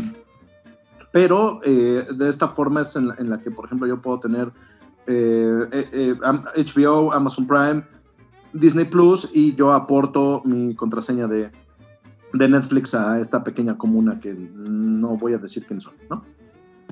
pero 1.12 1.62
eh, 1.64 2.06
de 2.16 2.30
esta 2.30 2.48
forma 2.48 2.82
es 2.82 2.96
en 2.96 3.30
la, 3.30 3.42
que, 3.42 3.50
por 3.50 3.66
ejemplo, 3.66 3.88
yo 3.88 4.02
puedo 4.02 4.20
tener 4.20 4.54
HBO, 5.08 5.14
eh, 5.82 7.16
Amazon 7.16 7.48
Prime, 7.48 7.84
Disney 8.54 8.86
Plus 8.86 9.30
y 9.34 9.56
yo 9.56 9.74
aporto 9.74 10.42
mi 10.46 10.76
contraseña 10.76 11.28
de, 11.28 11.52
de 12.34 12.50
Netflix 12.50 12.96
a 12.96 13.20
esta 13.20 13.44
pequeña 13.44 13.78
comuna 13.78 14.20
que 14.20 14.34
no 14.34 15.18
voy 15.18 15.34
a 15.34 15.38
decir 15.38 15.66
quién 15.66 15.82
son, 15.82 15.94
¿no? 16.10 16.24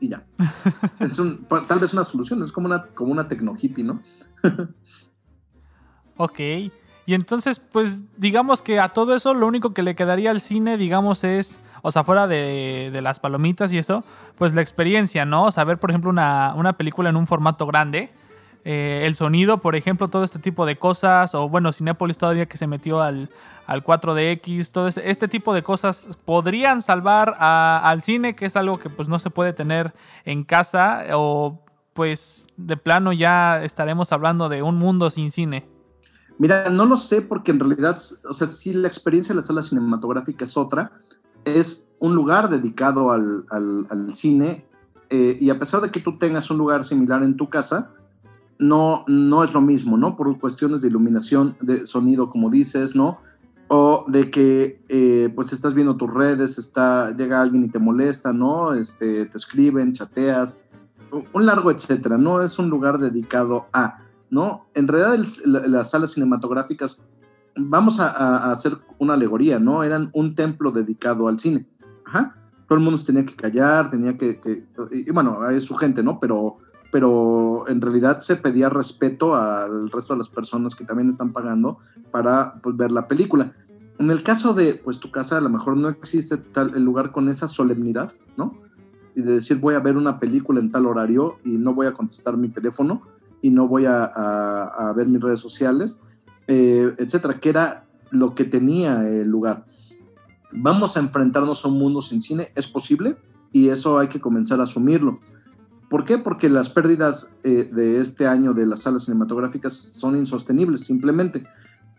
y 0.04 0.10
ya. 0.10 0.26
es 1.00 1.22
tal 1.68 1.80
vez 1.80 1.94
una 1.94 2.04
solución, 2.04 2.44
es 2.44 2.52
como 2.52 2.68
una, 2.68 2.88
como 2.88 3.12
una 3.12 3.28
tecno 3.28 3.56
hippie, 3.60 3.84
¿no? 3.84 4.02
ok. 6.18 6.40
Y 7.06 7.14
entonces, 7.14 7.60
pues 7.60 8.04
digamos 8.18 8.62
que 8.62 8.80
a 8.80 8.90
todo 8.90 9.16
eso 9.16 9.34
lo 9.34 9.48
único 9.48 9.74
que 9.74 9.84
le 9.84 9.96
quedaría 9.96 10.32
al 10.32 10.42
cine, 10.42 10.78
digamos, 10.78 11.24
es, 11.24 11.60
o 11.84 11.92
sea, 11.92 12.04
fuera 12.04 12.26
de, 12.26 12.90
de 12.92 13.02
las 13.04 13.20
palomitas 13.20 13.72
y 13.72 13.78
eso, 13.78 14.04
pues 14.36 14.56
la 14.56 14.62
experiencia, 14.62 15.26
¿no? 15.26 15.52
Saber, 15.52 15.78
por 15.78 15.92
ejemplo, 15.92 16.10
una, 16.10 16.56
una 16.56 16.74
película 16.74 17.12
en 17.12 17.18
un 17.18 17.28
formato 17.28 17.68
grande 17.68 18.10
eh, 18.66 19.04
el 19.06 19.16
sonido, 19.16 19.58
por 19.58 19.76
ejemplo, 19.76 20.08
todo 20.08 20.24
este 20.24 20.40
tipo 20.40 20.66
de 20.66 20.78
cosas, 20.78 21.36
o 21.36 21.50
bueno, 21.50 21.74
Cinepolis 21.74 22.18
todavía 22.18 22.46
que 22.46 22.58
se 22.58 22.68
metió 22.68 23.02
al, 23.02 23.30
4DX, 23.68 24.72
todo 24.72 24.88
este, 24.88 25.10
este, 25.10 25.28
tipo 25.28 25.54
de 25.54 25.64
cosas 25.64 26.18
podrían 26.26 26.82
salvar 26.82 27.36
al 27.40 28.02
cine, 28.02 28.36
que 28.36 28.46
es 28.46 28.56
algo 28.56 28.78
que 28.78 28.90
pues 28.90 29.08
no 29.08 29.20
se 29.20 29.30
puede 29.30 29.54
tener 29.54 29.94
en 30.26 30.44
casa, 30.44 31.04
o 31.14 31.62
pues 31.94 32.48
de 32.58 32.76
plano 32.78 33.14
ya 33.14 33.64
estaremos 33.64 34.12
hablando 34.12 34.50
de 34.50 34.64
un 34.64 34.76
mundo 34.78 35.10
sin 35.10 35.32
cine. 35.32 35.66
Mira, 36.40 36.70
no 36.70 36.86
lo 36.86 36.98
sé 36.98 37.22
porque 37.22 37.52
en 37.52 37.60
realidad, 37.60 37.98
o 38.30 38.34
sea, 38.34 38.48
si 38.48 38.74
la 38.74 38.88
experiencia 38.88 39.34
de 39.34 39.38
la 39.38 39.42
sala 39.44 39.62
cinematográfica 39.62 40.46
es 40.46 40.58
otra, 40.58 40.92
es 41.46 41.86
un 42.00 42.16
lugar 42.16 42.50
dedicado 42.50 43.12
al, 43.12 44.14
cine 44.14 44.66
eh, 45.10 45.38
y 45.40 45.50
a 45.50 45.60
pesar 45.60 45.82
de 45.82 45.92
que 45.92 46.00
tú 46.00 46.18
tengas 46.18 46.50
un 46.52 46.58
lugar 46.58 46.84
similar 46.84 47.24
en 47.24 47.38
tu 47.38 47.50
casa, 47.50 47.92
no, 48.60 49.04
no 49.08 49.44
es 49.44 49.54
lo 49.54 49.62
mismo, 49.62 49.98
¿no? 49.98 50.16
Por 50.16 50.40
cuestiones 50.40 50.82
de 50.82 50.88
iluminación, 50.88 51.56
de 51.62 51.88
sonido, 51.88 52.30
como 52.30 52.50
dices, 52.50 52.96
¿no? 52.96 53.20
O 53.68 54.06
de 54.08 54.30
que, 54.30 54.82
eh, 54.90 55.32
pues, 55.34 55.54
estás 55.54 55.74
viendo 55.74 55.96
tus 55.96 56.14
redes, 56.14 56.58
está, 56.58 57.16
llega 57.16 57.42
alguien 57.42 57.64
y 57.64 57.70
te 57.70 57.80
molesta, 57.80 58.34
¿no? 58.34 58.74
Este, 58.74 59.26
te 59.26 59.38
escriben, 59.38 59.94
chateas, 59.94 60.62
un 61.32 61.46
largo 61.46 61.72
etcétera, 61.72 62.18
no 62.18 62.42
es 62.42 62.58
un 62.58 62.70
lugar 62.70 62.98
dedicado 62.98 63.68
a, 63.72 64.00
¿no? 64.30 64.66
En 64.74 64.88
realidad, 64.88 65.26
las 65.46 65.92
salas 65.92 66.12
cinematográficas, 66.12 67.02
vamos 67.56 68.00
a, 68.00 68.52
hacer 68.52 68.78
una 68.98 69.14
alegoría, 69.14 69.60
¿no? 69.60 69.84
Eran 69.84 70.10
un 70.14 70.34
templo 70.34 70.72
dedicado 70.72 71.28
al 71.28 71.40
cine. 71.40 71.68
Ajá. 72.06 72.36
Todo 72.68 72.78
el 72.78 72.84
mundo 72.84 72.98
se 72.98 73.06
tenía 73.06 73.26
que 73.26 73.36
callar, 73.36 73.90
tenía 73.90 74.18
que, 74.18 74.40
que 74.40 74.66
y, 74.92 75.12
bueno, 75.12 75.48
es 75.50 75.66
su 75.66 75.76
gente, 75.76 76.04
¿no? 76.04 76.20
Pero 76.20 76.58
pero 76.94 77.68
en 77.68 77.82
realidad 77.82 78.20
se 78.20 78.36
pedía 78.36 78.70
respeto 78.70 79.34
al 79.34 79.90
resto 79.90 80.14
de 80.14 80.20
las 80.20 80.30
personas 80.30 80.76
que 80.76 80.86
también 80.86 81.10
están 81.10 81.34
pagando 81.34 81.80
para 82.12 82.62
pues, 82.62 82.78
ver 82.78 82.92
la 82.92 83.08
película. 83.08 83.52
En 83.98 84.12
el 84.12 84.22
caso 84.22 84.54
de, 84.54 84.76
pues 84.76 85.00
tu 85.00 85.10
casa 85.10 85.40
a 85.40 85.42
lo 85.42 85.50
mejor 85.50 85.76
no 85.76 85.90
existe 85.90 86.38
tal 86.38 86.76
el 86.76 86.84
lugar 86.84 87.12
con 87.12 87.30
esa 87.30 87.48
solemnidad, 87.48 88.12
¿no? 88.38 88.62
Y 89.16 89.24
de 89.24 89.34
decir 89.34 89.58
voy 89.58 89.74
a 89.74 89.80
ver 89.80 89.98
una 89.98 90.20
película 90.20 90.60
en 90.60 90.72
tal 90.72 90.86
horario 90.86 91.40
y 91.44 91.58
no 91.58 91.74
voy 91.74 91.88
a 91.88 91.94
contestar 91.94 92.38
mi 92.38 92.50
teléfono 92.50 93.02
y 93.42 93.50
no 93.50 93.68
voy 93.68 93.88
a, 93.88 94.06
a, 94.06 94.94
ver 94.94 95.08
mis 95.08 95.20
redes 95.20 95.40
sociales, 95.40 96.00
eh, 96.48 96.94
etcétera, 96.98 97.40
que 97.40 97.50
era 97.50 97.86
lo 98.12 98.36
que 98.36 98.46
tenía 98.46 99.08
el 99.08 99.28
lugar. 99.28 99.66
Vamos 100.52 100.98
a 100.98 101.00
enfrentarnos 101.00 101.66
a 101.66 101.68
un 101.68 101.80
mundo 101.80 102.02
sin 102.02 102.22
cine, 102.22 102.52
es 102.56 102.68
posible 102.68 103.18
y 103.52 103.70
eso 103.70 103.98
hay 104.00 104.08
que 104.08 104.20
comenzar 104.20 104.60
a 104.60 104.64
asumirlo 104.64 105.20
¿Por 105.94 106.06
qué? 106.06 106.18
Porque 106.18 106.50
las 106.50 106.72
pérdidas 106.72 107.36
eh, 107.44 107.70
de 107.72 108.00
este 108.00 108.26
año 108.26 108.56
de 108.56 108.66
las 108.66 108.82
salas 108.82 109.04
cinematográficas 109.04 109.74
son 109.74 110.18
insostenibles, 110.18 110.84
simplemente. 110.84 111.44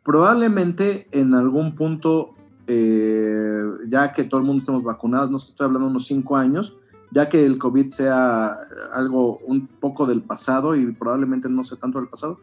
Probablemente 0.02 1.06
en 1.12 1.32
algún 1.32 1.76
punto, 1.76 2.34
eh, 2.66 3.62
ya 3.86 4.12
que 4.12 4.24
todo 4.24 4.40
el 4.40 4.46
mundo 4.46 4.58
estemos 4.58 4.82
vacunados, 4.82 5.30
no 5.30 5.36
estoy 5.36 5.66
hablando 5.66 5.86
de 5.86 5.90
unos 5.92 6.06
cinco 6.08 6.36
años, 6.36 6.76
ya 7.12 7.28
que 7.28 7.46
el 7.46 7.56
COVID 7.56 7.86
sea 7.86 8.58
algo 8.92 9.38
un 9.46 9.68
poco 9.68 10.06
del 10.06 10.22
pasado 10.22 10.74
y 10.74 10.90
probablemente 10.90 11.48
no 11.48 11.62
sea 11.62 11.78
tanto 11.78 12.00
del 12.00 12.08
pasado, 12.08 12.40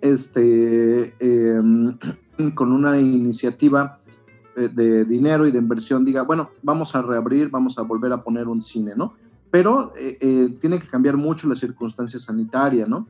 este, 0.00 1.14
em, 1.18 1.96
con 2.54 2.72
una 2.72 2.98
iniciativa 2.98 4.00
eh, 4.56 4.68
de 4.68 5.04
dinero 5.04 5.46
y 5.46 5.50
de 5.50 5.58
inversión 5.58 6.04
diga, 6.04 6.22
bueno, 6.22 6.50
vamos 6.62 6.94
a 6.94 7.02
reabrir, 7.02 7.50
vamos 7.50 7.78
a 7.78 7.82
volver 7.82 8.12
a 8.12 8.22
poner 8.22 8.48
un 8.48 8.62
cine, 8.62 8.94
¿no? 8.96 9.14
pero 9.50 9.92
eh, 9.96 10.18
eh, 10.20 10.56
tiene 10.60 10.80
que 10.80 10.88
cambiar 10.88 11.16
mucho 11.16 11.46
la 11.46 11.54
circunstancia 11.54 12.18
sanitaria, 12.18 12.86
¿no? 12.86 13.06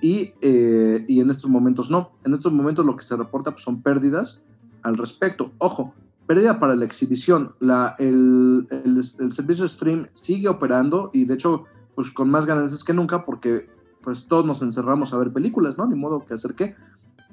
Y, 0.00 0.32
y, 0.42 1.20
en 1.20 1.30
estos 1.30 1.48
momentos 1.48 1.88
no. 1.88 2.10
En 2.24 2.34
estos 2.34 2.52
momentos 2.52 2.84
lo 2.84 2.96
que 2.96 3.04
se 3.04 3.16
reporta 3.16 3.52
pues, 3.52 3.62
son 3.62 3.80
pérdidas 3.80 4.42
al 4.82 4.96
respecto. 4.96 5.52
Ojo, 5.58 5.94
pérdida 6.26 6.58
para 6.58 6.74
la 6.74 6.84
exhibición. 6.84 7.54
La, 7.60 7.94
el, 8.00 8.66
el, 8.70 8.96
el, 8.96 9.32
servicio 9.32 9.68
stream 9.68 10.06
sigue 10.14 10.48
operando 10.48 11.10
y 11.12 11.26
de 11.26 11.34
hecho 11.34 11.64
pues 11.94 12.10
con 12.10 12.28
más 12.28 12.44
ganancias 12.44 12.82
que 12.82 12.92
nunca 12.92 13.24
porque 13.24 13.68
pues 14.04 14.26
todos 14.26 14.46
nos 14.46 14.62
encerramos 14.62 15.12
a 15.14 15.18
ver 15.18 15.32
películas, 15.32 15.78
¿no? 15.78 15.86
Ni 15.86 15.96
modo 15.96 16.24
que 16.24 16.34
hacer 16.34 16.54
qué. 16.54 16.76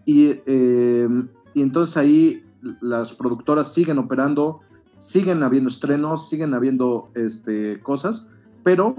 Y, 0.05 0.39
y 1.53 1.61
entonces 1.61 1.97
ahí 1.97 2.45
las 2.79 3.13
productoras 3.13 3.73
siguen 3.73 3.97
operando, 3.97 4.61
siguen 4.97 5.43
habiendo 5.43 5.69
estrenos, 5.69 6.29
siguen 6.29 6.53
habiendo 6.53 7.09
este, 7.13 7.79
cosas 7.81 8.29
pero 8.63 8.95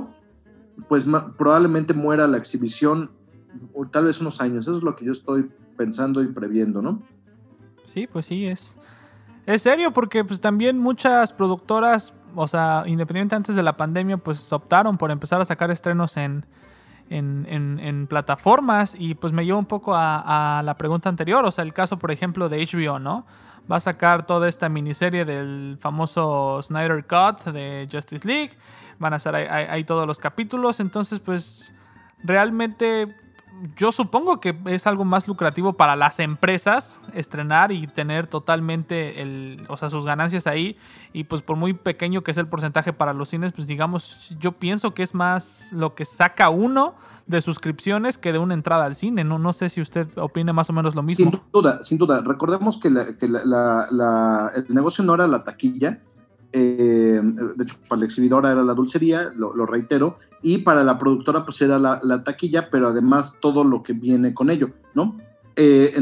pues 0.89 1.05
probablemente 1.37 1.95
muera 1.95 2.27
la 2.27 2.39
exhibición 2.39 3.11
o 3.75 3.85
tal 3.85 4.07
vez 4.07 4.21
unos 4.21 4.41
años. 4.41 4.67
Eso 4.67 4.77
es 4.79 4.83
lo 4.83 4.97
que 4.97 5.05
yo 5.05 5.13
estoy 5.13 5.51
pensando 5.77 6.23
y 6.23 6.29
previendo, 6.29 6.83
¿no? 6.83 7.03
Sí, 7.85 8.07
pues 8.07 8.27
sí, 8.27 8.47
es, 8.47 8.75
es 9.47 9.63
serio 9.63 9.93
porque 9.93 10.25
pues 10.25 10.41
también 10.41 10.79
muchas 10.79 11.33
productoras 11.33 12.15
o 12.35 12.49
sea, 12.49 12.85
independientemente 12.87 13.35
antes 13.35 13.57
de 13.57 13.63
la 13.63 13.77
pandemia, 13.77 14.17
pues 14.17 14.51
optaron 14.55 14.97
por 14.97 15.11
empezar 15.11 15.43
a 15.43 15.45
sacar 15.45 15.71
estrenos 15.71 16.17
en, 16.17 16.47
en, 17.11 18.07
plataformas 18.09 18.95
y 18.99 19.15
pues 19.15 19.33
me 19.33 19.45
lleva 19.45 19.59
un 19.59 19.67
poco 19.67 19.95
a, 19.95 20.59
a, 20.59 20.63
la 20.63 20.77
pregunta 20.77 21.09
anterior, 21.09 21.45
o 21.45 21.51
sea, 21.51 21.65
el 21.65 21.73
caso, 21.73 21.99
por 21.99 22.11
ejemplo, 22.11 22.49
de 22.49 22.67
HBO, 22.67 22.99
¿no? 22.99 23.27
Va 23.71 23.77
a 23.77 23.81
sacar 23.81 24.27
toda 24.27 24.49
esta 24.49 24.69
miniserie 24.69 25.25
del 25.25 25.77
famoso 25.81 26.61
Snyder 26.63 27.05
Cut 27.07 27.53
de 27.53 27.89
Justice 27.91 28.27
League, 28.27 28.53
van 28.99 29.15
a 29.15 29.17
estar 29.17 29.35
ahí 29.35 29.85
todos 29.85 30.07
los 30.07 30.19
capítulos, 30.19 30.81
entonces 30.81 31.21
pues 31.21 31.73
realmente 32.23 33.09
yo 33.77 33.93
supongo 33.93 34.41
que 34.41 34.57
es 34.67 34.87
algo 34.87 35.05
más 35.05 35.29
lucrativo 35.29 35.75
para 35.75 35.95
las 35.95 36.19
empresas 36.19 36.99
estrenar 37.15 37.71
y 37.71 37.87
tener 37.87 38.27
totalmente 38.27 39.23
el, 39.23 39.65
o 39.69 39.77
sea, 39.77 39.89
sus 39.89 40.05
ganancias 40.05 40.47
ahí. 40.47 40.77
Y 41.13 41.25
pues 41.25 41.43
por 41.43 41.57
muy 41.57 41.73
pequeño 41.73 42.23
que 42.23 42.33
es 42.33 42.39
el 42.39 42.49
porcentaje 42.49 42.93
para 42.93 43.13
los 43.13 43.29
cines, 43.29 43.53
pues 43.53 43.67
digamos, 43.67 44.35
yo 44.41 44.53
pienso 44.53 44.95
que 44.95 45.03
es 45.03 45.15
más 45.15 45.73
lo 45.73 45.95
que 45.95 46.05
saca 46.05 46.51
uno 46.51 46.95
de 47.27 47.41
suscripciones 47.41 48.19
que 48.19 48.33
de 48.33 48.39
una 48.39 48.55
entrada 48.55 48.85
al 48.85 48.97
cine. 48.97 49.23
No, 49.23 49.39
no 49.39 49.53
sé 49.53 49.69
si 49.69 49.81
usted 49.81 50.09
opine 50.17 50.53
más 50.53 50.69
o 50.69 50.73
menos 50.73 50.95
lo 50.95 51.03
mismo. 51.03 51.31
Sin 51.31 51.41
duda, 51.53 51.83
sin 51.83 51.99
duda. 51.99 52.21
Recordemos 52.21 52.79
que, 52.79 52.89
el 52.89 54.75
negocio 54.75 55.05
no 55.05 55.15
era 55.15 55.27
la 55.29 55.45
taquilla, 55.45 56.01
eh, 56.53 57.21
de 57.23 57.65
hecho, 57.65 57.77
para 57.89 58.01
la 58.01 58.05
exhibidora 58.05 58.53
era 58.53 58.63
la 58.63 58.75
dulcería, 58.75 59.33
lo, 59.35 59.65
reitero, 59.65 60.19
y 60.43 60.59
para 60.59 60.85
la 60.85 60.99
productora 60.99 61.45
pues 61.45 61.61
era 61.63 61.79
la, 61.79 62.25
taquilla, 62.25 62.69
pero 62.71 62.89
además 62.89 63.39
todo 63.41 63.65
lo 63.65 63.83
que 63.83 63.95
viene 63.95 64.35
con 64.35 64.51
ello, 64.51 64.71
¿no? 64.95 65.17
Eh, 65.57 65.95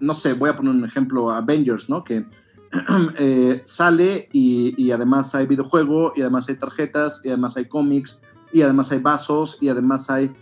no 0.00 0.14
sé, 0.14 0.34
voy 0.34 0.50
a 0.50 0.56
poner 0.56 0.74
un 0.74 0.84
ejemplo, 0.84 1.30
Avengers, 1.30 1.90
¿no? 1.90 2.04
Que 2.04 2.24
eh, 3.18 3.60
sale 3.64 4.28
y, 4.32 4.90
además 4.92 5.34
hay 5.34 5.46
videojuego, 5.46 6.14
y 6.16 6.22
además 6.22 6.48
hay 6.48 6.54
tarjetas, 6.54 7.20
y 7.24 7.28
además 7.28 7.56
hay 7.56 7.66
cómics, 7.66 8.22
y 8.52 8.62
además 8.62 8.90
hay 8.92 9.00
vasos, 9.00 9.58
y 9.60 9.68
además 9.68 10.08
hay... 10.10 10.32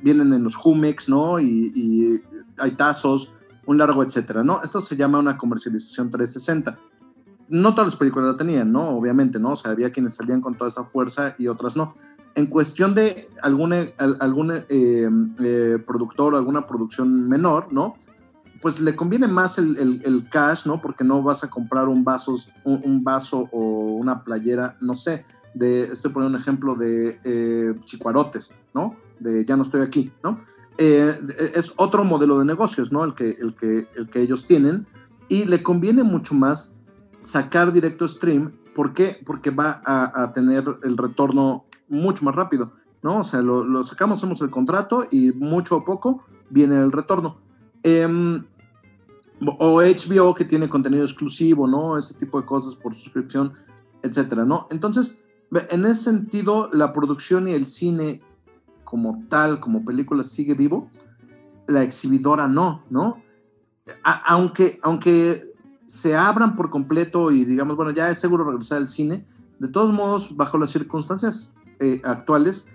vienen 0.00 0.32
en 0.32 0.42
los 0.42 0.56
Jumex, 0.56 1.08
¿no? 1.08 1.38
Y, 1.38 1.72
y 1.74 2.20
hay 2.58 2.72
tazos, 2.72 3.32
un 3.64 3.78
largo 3.78 4.02
etcétera, 4.02 4.42
¿no? 4.42 4.60
Esto 4.62 4.80
se 4.80 4.96
llama 4.96 5.20
una 5.20 5.38
comercialización 5.38 6.10
360 6.10 6.76
no 7.52 7.74
todas 7.74 7.88
las 7.88 7.96
películas 7.96 8.28
la 8.28 8.36
tenían, 8.36 8.72
¿no? 8.72 8.88
Obviamente, 8.88 9.38
¿no? 9.38 9.52
O 9.52 9.56
sea, 9.56 9.72
había 9.72 9.92
quienes 9.92 10.14
salían 10.14 10.40
con 10.40 10.54
toda 10.54 10.68
esa 10.68 10.84
fuerza 10.84 11.34
y 11.38 11.48
otras 11.48 11.76
no. 11.76 11.94
En 12.34 12.46
cuestión 12.46 12.94
de 12.94 13.28
algún, 13.42 13.74
algún 13.98 14.52
eh, 14.52 15.10
eh, 15.38 15.78
productor 15.86 16.32
o 16.32 16.38
alguna 16.38 16.66
producción 16.66 17.28
menor, 17.28 17.70
¿no? 17.70 17.96
Pues 18.62 18.80
le 18.80 18.96
conviene 18.96 19.28
más 19.28 19.58
el, 19.58 20.26
cash, 20.30 20.66
¿no? 20.66 20.80
Porque 20.80 21.04
no 21.04 21.22
vas 21.22 21.44
a 21.44 21.50
comprar 21.50 21.88
un, 21.88 22.06
un, 22.64 23.04
vaso 23.04 23.48
o 23.52 23.60
una 23.96 24.24
playera, 24.24 24.78
no 24.80 24.96
sé, 24.96 25.24
de, 25.52 25.92
estoy 25.92 26.10
poniendo 26.10 26.38
un 26.38 26.42
ejemplo 26.42 26.74
de 26.74 27.20
eh, 27.22 27.74
¿no? 28.72 28.96
De 29.20 29.44
ya 29.44 29.56
no 29.56 29.62
estoy 29.62 29.82
aquí, 29.82 30.10
¿no? 30.24 30.40
es 30.78 31.74
otro 31.76 32.02
modelo 32.02 32.38
de 32.38 32.46
negocios, 32.46 32.90
¿no? 32.90 33.04
El 33.04 33.14
que, 33.14 33.36
el, 33.38 33.54
que, 33.54 33.88
el 33.94 34.08
que 34.08 34.22
ellos 34.22 34.46
tienen 34.46 34.86
y 35.28 35.44
le 35.44 35.62
conviene 35.62 36.02
mucho 36.02 36.34
más 36.34 36.74
sacar 37.22 37.72
directo 37.72 38.06
stream. 38.06 38.52
¿Por 38.74 38.94
qué? 38.94 39.20
Porque 39.24 39.50
va 39.50 39.82
a, 39.84 40.32
tener 40.32 40.64
el 40.82 40.96
retorno 40.96 41.64
mucho 41.88 42.24
más 42.24 42.34
rápido, 42.34 42.72
¿no? 43.02 43.20
O 43.20 43.24
sea, 43.24 43.42
lo, 43.42 43.84
sacamos, 43.84 44.20
hacemos 44.20 44.40
el 44.40 44.50
contrato 44.50 45.06
y 45.10 45.32
mucho 45.32 45.76
o 45.76 45.84
poco 45.84 46.24
viene 46.48 46.80
el 46.80 46.90
retorno. 46.90 47.36
Em, 47.82 48.44
o 49.44 49.82
HBO 49.82 50.34
que 50.34 50.44
tiene 50.44 50.68
contenido 50.68 51.04
exclusivo, 51.04 51.66
¿no? 51.66 51.98
Ese 51.98 52.14
tipo 52.14 52.40
de 52.40 52.46
cosas 52.46 52.76
por 52.76 52.94
suscripción, 52.94 53.52
etcétera, 54.02 54.44
¿no? 54.44 54.66
Entonces, 54.70 55.22
en 55.50 55.84
ese 55.84 56.04
sentido, 56.04 56.70
la 56.72 56.92
producción 56.92 57.48
y 57.48 57.52
el 57.52 57.66
cine 57.66 58.22
como 58.84 59.24
tal, 59.28 59.60
como 59.60 59.84
película, 59.84 60.22
sigue 60.22 60.54
vivo. 60.54 60.90
La 61.66 61.82
exhibidora 61.82 62.48
no, 62.48 62.84
¿no? 62.90 63.22
aunque, 64.04 64.78
aunque 64.82 65.51
se 65.92 66.16
abran 66.16 66.56
por 66.56 66.70
completo 66.70 67.30
y 67.32 67.44
digamos, 67.44 67.76
bueno, 67.76 67.90
ya 67.90 68.08
es 68.08 68.18
seguro 68.18 68.44
regresar 68.44 68.78
al 68.78 68.88
cine, 68.88 69.26
de 69.58 69.68
todos 69.68 69.94
modos, 69.94 70.34
bajo 70.34 70.56
las 70.56 70.70
circunstancias 70.70 71.54
eh, 71.80 72.00
actuales, 72.02 72.66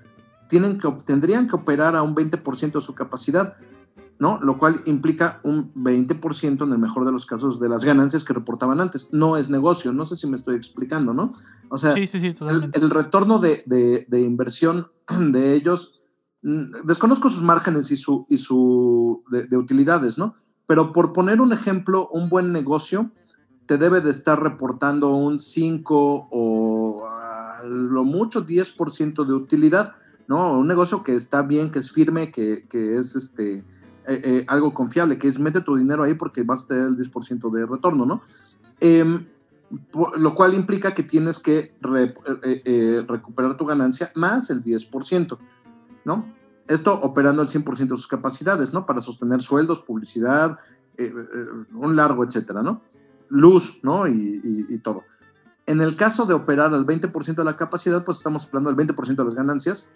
tienen 0.47 0.77
que, 0.77 0.88
tendrían 1.03 1.47
que 1.47 1.56
operar 1.56 1.95
a 1.95 2.03
un 2.03 2.13
20% 2.13 2.73
de 2.73 2.82
su 2.82 2.93
capacidad, 2.93 3.56
¿no? 4.19 4.39
Lo 4.43 4.60
cual 4.60 4.84
implica 4.86 5.39
un 5.41 5.73
20% 5.73 6.63
en 6.63 6.71
el 6.71 6.77
mejor 6.77 7.06
de 7.06 7.12
los 7.12 7.25
casos 7.25 7.60
de 7.60 7.67
las 7.69 7.84
ganancias 7.84 8.23
que 8.23 8.34
reportaban 8.34 8.80
antes. 8.80 9.10
No 9.12 9.36
es 9.36 9.49
negocio, 9.49 9.91
no 9.91 10.06
sé 10.06 10.15
si 10.15 10.27
me 10.27 10.36
estoy 10.36 10.56
explicando, 10.56 11.12
¿no? 11.12 11.34
O 11.69 11.80
sea, 11.80 11.93
el, 11.95 12.89
retorno 12.91 13.39
de, 13.39 13.63
de, 13.65 14.21
inversión 14.21 14.91
de 15.32 15.56
ellos, 15.56 16.01
mm, 16.43 16.86
desconozco 16.86 17.32
sus 17.32 17.41
márgenes 17.41 17.89
y 17.89 17.97
su, 17.97 18.27
y 18.30 18.38
su 18.38 19.23
de 19.32 19.58
utilidades, 19.58 20.19
¿no? 20.19 20.36
Pero 20.67 20.93
por 20.93 21.13
poner 21.13 21.41
un 21.41 21.53
ejemplo, 21.53 22.10
un 22.12 22.30
buen 22.30 22.51
negocio 22.51 23.10
te 23.65 23.77
debe 23.77 24.01
de 24.01 24.12
estar 24.12 24.41
reportando 24.41 25.12
un 25.12 25.39
5 25.39 26.27
o 26.32 27.10
lo 27.65 28.03
mucho 28.03 28.45
10% 28.45 29.25
de 29.25 29.34
utilidad, 29.34 29.95
¿no? 30.27 30.58
Un 30.58 30.67
negocio 30.67 31.03
que 31.03 31.15
está 31.15 31.41
bien, 31.41 31.71
que 31.71 31.80
es 31.80 31.91
firme, 31.91 32.32
que, 32.32 32.65
es 32.71 33.15
este, 33.15 33.58
eh, 33.58 33.63
eh, 34.08 34.45
algo 34.47 34.73
confiable, 34.73 35.17
que 35.17 35.27
es 35.27 35.39
mete 35.39 35.62
tu 35.62 35.75
dinero 35.75 36.03
ahí 36.03 36.13
porque 36.13 36.43
vas 36.43 36.63
a 36.63 36.67
tener 36.67 36.86
el 36.86 36.97
10% 36.97 37.51
de 37.51 37.65
retorno, 37.65 38.06
¿no? 38.06 38.21
Em, 38.80 39.25
lo 40.17 40.34
cual 40.34 40.53
implica 40.53 40.93
que 40.93 41.03
tienes 41.03 41.39
que 41.39 41.73
eh, 42.63 43.06
recuperar 43.06 43.58
tu 43.58 43.65
ganancia 43.65 44.12
más 44.15 44.49
el 44.49 44.62
10%, 44.62 45.38
¿no? 46.06 46.37
Esto 46.67 46.93
operando 47.01 47.41
al 47.41 47.47
100% 47.47 47.77
de 47.77 47.88
sus 47.95 48.08
capacidades, 48.08 48.73
¿no? 48.73 48.86
Para 48.86 48.99
sostener 48.99 49.41
sueldos, 49.41 49.80
publicidad, 49.80 50.60
eh, 50.97 51.13
eh, 51.13 51.45
un 51.73 51.95
largo, 51.95 52.25
etcétera, 52.25 52.62
¿no? 52.62 52.82
Luz, 53.30 53.80
¿no? 53.84 54.08
Y, 54.08 54.80
todo. 54.84 55.03
En 55.65 55.82
el 55.82 55.95
caso 55.95 56.25
de 56.25 56.34
operar 56.34 56.73
al 56.73 56.86
20% 56.86 57.36
de 57.36 57.43
la 57.43 57.56
capacidad, 57.56 58.03
pues 58.03 58.17
estamos 58.17 58.47
hablando 58.47 58.71
del 58.73 58.88
20% 58.88 59.15
de 59.15 59.23
las 59.23 59.36
ganancias, 59.36 59.89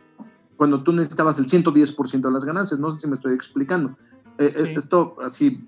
cuando 0.58 0.84
tú 0.84 0.92
necesitabas 0.92 1.40
el 1.40 1.48
110% 1.48 2.22
de 2.22 2.32
las 2.32 2.46
ganancias. 2.46 2.80
No 2.80 2.92
sé 2.92 3.00
si 3.00 3.08
me 3.08 3.16
estoy 3.16 3.34
explicando. 3.34 3.98
Eh, 4.38 4.74
esto, 4.76 5.16
así, 5.24 5.68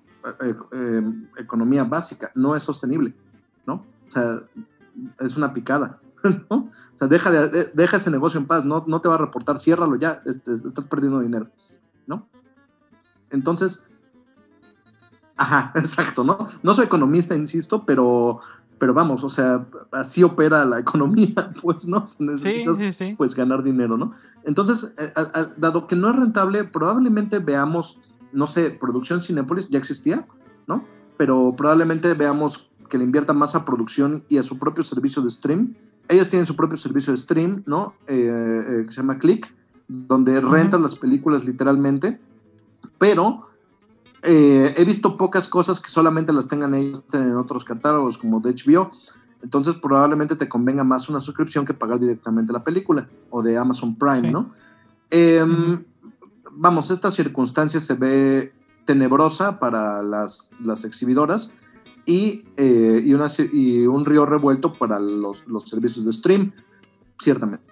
economía 1.38 1.84
básica, 1.84 2.32
no 2.36 2.56
es 2.56 2.63
sostenible, 2.63 3.13
¿no? 3.66 3.86
O 4.08 4.12
sea, 4.12 4.42
es 5.20 5.36
una 5.36 5.52
picada. 5.52 6.00
O 6.50 6.98
sea, 6.98 7.08
deja, 7.08 7.32
de, 7.32 7.72
deja 7.74 7.98
ese 7.98 8.12
negocio 8.12 8.40
en 8.40 8.46
paz, 8.46 8.66
no, 8.66 8.84
no 8.88 9.02
te 9.02 9.10
va 9.10 9.16
a 9.16 9.20
reportar, 9.20 9.60
ciérralo 9.60 9.96
ya, 9.96 10.22
este, 10.26 10.54
estás 10.54 10.86
perdiendo 10.86 11.20
dinero, 11.20 11.50
¿no? 12.06 12.28
Entonces, 13.32 13.84
ajá, 15.36 15.72
exacto, 15.76 16.24
¿no? 16.24 16.48
No 16.62 16.74
soy 16.74 16.86
economista, 16.86 17.36
insisto, 17.36 17.86
pero, 17.86 18.40
pero 18.78 18.94
vamos, 18.94 19.24
o 19.24 19.30
sea, 19.30 19.66
así 19.92 20.24
opera 20.24 20.66
la 20.66 20.80
economía, 20.86 21.54
pues, 21.62 21.88
¿no? 21.88 22.06
sí, 22.06 22.66
sí, 22.78 22.92
sí. 22.92 23.16
Pues 23.18 23.36
ganar 23.36 23.64
dinero, 23.64 23.98
¿no? 23.98 24.14
Entonces, 24.44 24.94
eh, 24.98 25.12
dado 25.58 25.88
que 25.88 25.96
no 25.96 26.10
es 26.10 26.16
rentable, 26.16 26.64
probablemente 26.64 27.40
veamos, 27.40 28.00
no 28.32 28.46
sé, 28.48 28.70
producción 28.70 29.22
Cinepolis 29.22 29.68
ya 29.70 29.80
existía, 29.80 30.28
¿no? 30.68 30.86
Pero 31.18 31.56
probablemente 31.58 32.14
veamos 32.14 32.70
que 32.90 33.00
le 33.00 33.04
invierta 33.04 33.34
más 33.34 33.56
a 33.56 33.66
producción 33.66 34.24
y 34.30 34.38
a 34.38 34.44
su 34.44 34.60
propio 34.60 34.84
servicio 34.84 35.24
de 35.24 35.30
stream 35.32 35.76
ellos 36.10 36.30
tienen 36.30 36.46
su 36.46 36.56
propio 36.56 36.78
servicio 36.78 37.13
de 37.13 37.18
stream, 37.18 37.63
¿no? 37.66 37.94
Eh, 38.08 38.16
eh, 38.16 38.84
que 38.86 38.92
se 38.92 39.02
llama 39.02 39.20
Click, 39.20 39.54
donde 39.88 40.39
rentan 40.42 40.82
las 40.82 40.96
películas 40.96 41.46
literalmente, 41.46 42.20
pero 42.98 43.48
eh, 44.22 44.74
he 44.78 44.86
visto 44.86 45.18
pocas 45.18 45.48
cosas 45.48 45.80
que 45.80 45.89
solamente 45.89 46.34
las 46.34 46.48
tengan 46.48 46.74
ellos 46.74 47.04
en 47.13 47.36
otros 47.36 47.66
catálogos 47.66 48.18
como 48.18 48.39
de 48.39 48.54
HBO. 48.54 48.92
Entonces 49.42 49.76
probablemente 49.76 50.36
te 50.36 50.48
convenga 50.48 50.84
más 50.84 51.10
una 51.10 51.20
suscripción 51.20 51.66
que 51.66 51.74
pagar 51.74 52.00
directamente 52.00 52.54
la 52.54 52.63
película 52.63 53.08
o 53.30 53.42
de 53.42 53.58
Amazon 53.58 53.96
Prime, 53.96 54.32
¿no? 54.32 54.52
Em, 55.10 55.84
vamos, 56.52 56.92
esta 56.92 57.12
circunstancia 57.12 57.80
se 57.80 57.94
ve 57.96 58.54
tenebrosa 58.86 59.60
para 59.60 60.02
las, 60.02 60.52
las 60.62 60.86
exhibidoras 60.86 61.54
y, 62.06 62.44
eh, 62.58 63.02
y, 63.04 63.13
una, 63.13 63.28
y, 63.52 63.86
un 63.86 64.06
río 64.06 64.26
revuelto 64.26 64.74
para 64.74 65.00
los, 65.00 65.46
los, 65.48 65.63
servicios 65.63 66.06
de 66.06 66.12
stream, 66.12 66.52
ciertamente. 67.20 67.63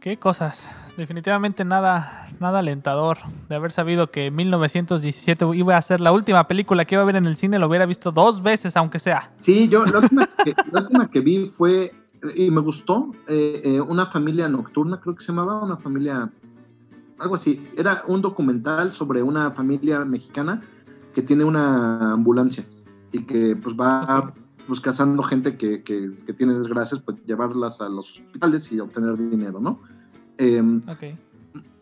Qué 0.00 0.18
cosas. 0.18 0.66
Definitivamente 0.96 1.64
nada, 1.64 2.28
nada 2.40 2.58
alentador 2.58 3.18
de 3.48 3.54
haber 3.54 3.72
sabido 3.72 4.10
que 4.10 4.30
1917 4.30 5.46
iba 5.54 5.76
a 5.76 5.82
ser 5.82 6.00
la 6.00 6.12
última 6.12 6.48
película 6.48 6.84
que 6.84 6.94
iba 6.96 7.02
a 7.02 7.06
ver 7.06 7.16
en 7.16 7.26
el 7.26 7.36
cine, 7.36 7.58
lo 7.58 7.68
hubiera 7.68 7.86
visto 7.86 8.12
dos 8.12 8.42
veces, 8.42 8.76
aunque 8.76 8.98
sea. 8.98 9.30
Sí, 9.36 9.68
yo 9.68 9.84
la 9.84 9.98
última 10.00 10.28
que, 10.44 10.54
la 10.72 10.80
última 10.80 11.10
que 11.10 11.20
vi 11.20 11.46
fue, 11.46 11.94
y 12.34 12.50
me 12.50 12.60
gustó, 12.60 13.12
eh, 13.28 13.62
eh, 13.64 13.80
una 13.80 14.06
familia 14.06 14.48
nocturna, 14.48 15.00
creo 15.00 15.14
que 15.14 15.22
se 15.22 15.32
llamaba, 15.32 15.62
una 15.62 15.76
familia, 15.76 16.30
algo 17.18 17.34
así. 17.34 17.68
Era 17.76 18.02
un 18.06 18.20
documental 18.20 18.92
sobre 18.92 19.22
una 19.22 19.50
familia 19.52 20.04
mexicana 20.04 20.62
que 21.14 21.22
tiene 21.22 21.44
una 21.44 22.12
ambulancia 22.12 22.66
y 23.12 23.24
que 23.24 23.56
pues 23.56 23.76
va 23.76 24.34
pues 24.66 24.80
cazando 24.80 25.22
gente 25.22 25.56
que, 25.56 25.82
que, 25.82 26.32
tiene 26.36 26.54
desgracias, 26.54 27.00
pues 27.00 27.18
llevarlas 27.26 27.80
a 27.80 27.88
los 27.88 28.12
hospitales 28.12 28.70
y 28.72 28.80
obtener 28.80 29.16
dinero, 29.16 29.60
¿no? 29.60 29.80
Em, 30.38 30.82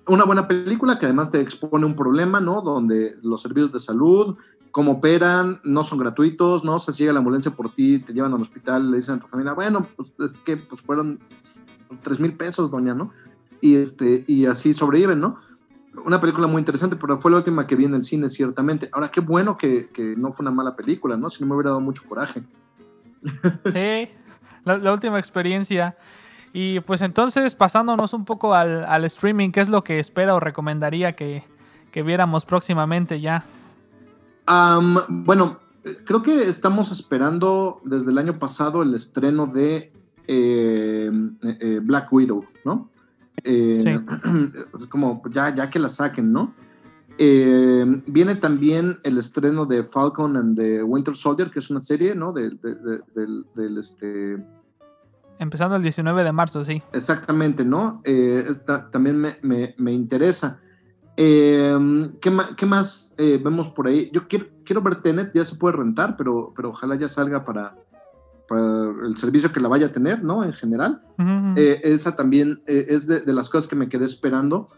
una 0.07 0.25
buena 0.25 0.49
película 0.49 0.99
que 0.99 1.07
además 1.07 1.31
te 1.31 1.40
expone 1.40 1.87
un 1.87 1.95
problema, 1.95 2.40
¿no? 2.40 2.62
Donde 2.62 3.16
los 3.23 3.43
servicios 3.43 3.73
de 3.73 3.79
salud, 3.79 4.37
cómo 4.71 4.93
operan, 4.93 5.61
no 5.64 5.83
son 5.83 5.99
gratuitos, 5.99 6.64
¿no? 6.64 6.79
se 6.79 6.93
si 6.93 7.03
llega 7.03 7.12
la 7.12 7.19
ambulancia 7.19 7.53
por 7.53 7.73
ti, 7.73 7.99
te 7.99 8.12
llevan 8.12 8.33
al 8.33 8.43
hospital, 8.43 8.90
le 8.90 8.97
dicen 8.97 9.16
a 9.16 9.21
tu 9.21 9.29
familia, 9.29 9.53
bueno, 9.53 9.87
pues 9.97 10.12
es 10.19 10.40
que 10.40 10.57
pues 10.57 10.81
fueron 10.81 11.19
tres 12.03 12.21
mil 12.21 12.35
pesos, 12.35 12.71
doña, 12.71 12.95
¿no? 12.95 13.12
Y, 13.61 13.75
este, 13.75 14.25
y 14.27 14.47
así 14.47 14.73
sobreviven, 14.73 15.21
¿no? 15.21 15.38
Una 16.05 16.21
película 16.21 16.47
muy 16.47 16.61
interesante, 16.61 16.97
pero 16.97 17.19
fue 17.19 17.31
la 17.31 17.39
última 17.39 17.67
que 17.67 17.77
vi 17.77 17.85
en 17.85 17.95
el 17.95 18.03
cine, 18.03 18.29
ciertamente. 18.29 18.89
Ahora, 18.93 19.11
qué 19.11 19.21
bueno 19.21 19.57
que, 19.57 19.89
que 19.91 20.15
no 20.17 20.33
fue 20.33 20.45
una 20.45 20.51
mala 20.51 20.77
película, 20.77 21.17
¿no? 21.17 21.31
Si 21.31 21.43
no 21.43 21.49
me 21.49 21.55
hubiera 21.55 21.71
dado 21.71 21.81
mucho 21.81 22.03
coraje. 22.09 22.43
Sí, 23.73 24.09
la, 24.65 24.93
última 24.93 25.19
experiencia. 25.19 25.97
Y 26.53 26.81
pues 26.81 27.03
entonces, 27.03 27.55
pasándonos 27.55 28.13
un 28.13 28.25
poco 28.25 28.55
al, 28.55 28.85
al, 28.85 29.05
streaming, 29.05 29.51
¿qué 29.51 29.61
es 29.61 29.69
lo 29.69 29.85
que 29.85 30.01
espera 30.01 30.35
o 30.35 30.41
recomendaría 30.41 31.15
que, 31.15 31.45
que 31.91 32.03
viéramos 32.03 32.45
próximamente 32.45 33.21
ya? 33.21 33.45
bueno, 35.09 35.61
creo 36.05 36.23
que 36.23 36.43
estamos 36.43 36.91
esperando 36.91 37.81
desde 37.85 38.11
el 38.11 38.19
año 38.19 38.41
pasado 38.41 38.83
el 38.83 38.95
estreno 38.95 39.47
de 39.47 39.93
eh, 40.27 41.11
eh, 41.43 41.81
Black 41.81 42.13
Widow, 42.13 42.45
¿no? 42.65 42.91
Eh, 43.45 44.01
como 44.88 45.23
ya, 45.31 45.55
ya 45.55 45.71
que 45.71 45.79
la 45.79 45.88
saquen, 45.88 46.33
¿no? 46.33 46.55
viene 47.19 48.35
también 48.37 48.97
el 49.03 49.19
estreno 49.19 49.66
de 49.66 49.85
Falcon 49.85 50.38
and 50.38 50.57
the 50.57 50.83
Winter 50.83 51.14
Soldier, 51.14 51.51
que 51.51 51.59
es 51.59 51.69
una 51.69 51.81
serie, 51.81 52.14
¿no? 52.14 52.33
del, 52.33 52.59
este... 53.79 54.43
Empezando 55.38 55.77
el 55.77 55.83
19 55.83 56.25
de 56.25 56.33
marzo, 56.33 56.64
sí. 56.64 56.83
Exactamente, 56.95 57.62
¿no? 57.62 58.01
también 58.90 59.21
me 59.43 59.93
interesa. 59.93 60.61
Em, 61.23 62.12
¿qué, 62.19 62.31
más 62.64 63.14
eh, 63.19 63.38
vemos 63.45 63.69
por 63.73 63.87
ahí? 63.87 64.11
Yo 64.11 64.27
quiero, 64.27 64.47
quiero 64.64 64.81
ver 64.81 65.03
Tenet, 65.03 65.33
ya 65.35 65.45
se 65.45 65.57
puede 65.57 65.77
rentar, 65.77 66.16
pero, 66.16 66.51
pero 66.57 66.71
ojalá 66.71 66.95
ya 66.97 67.09
salga 67.09 67.45
para, 67.45 67.77
el 68.59 69.17
servicio 69.17 69.53
que 69.53 69.61
la 69.61 69.69
vaya 69.69 69.87
a 69.87 69.93
tener, 69.93 70.25
¿no? 70.25 70.45
En 70.45 70.53
general. 70.53 71.03
Eh, 71.57 71.81
esa 71.83 72.17
también 72.17 72.61
eh, 72.67 72.87
es 72.89 73.07
de, 73.07 73.33
las 73.33 73.49
cosas 73.49 73.69
que 73.69 73.77
me 73.77 73.89
quedé 73.89 74.05
esperando. 74.05 74.69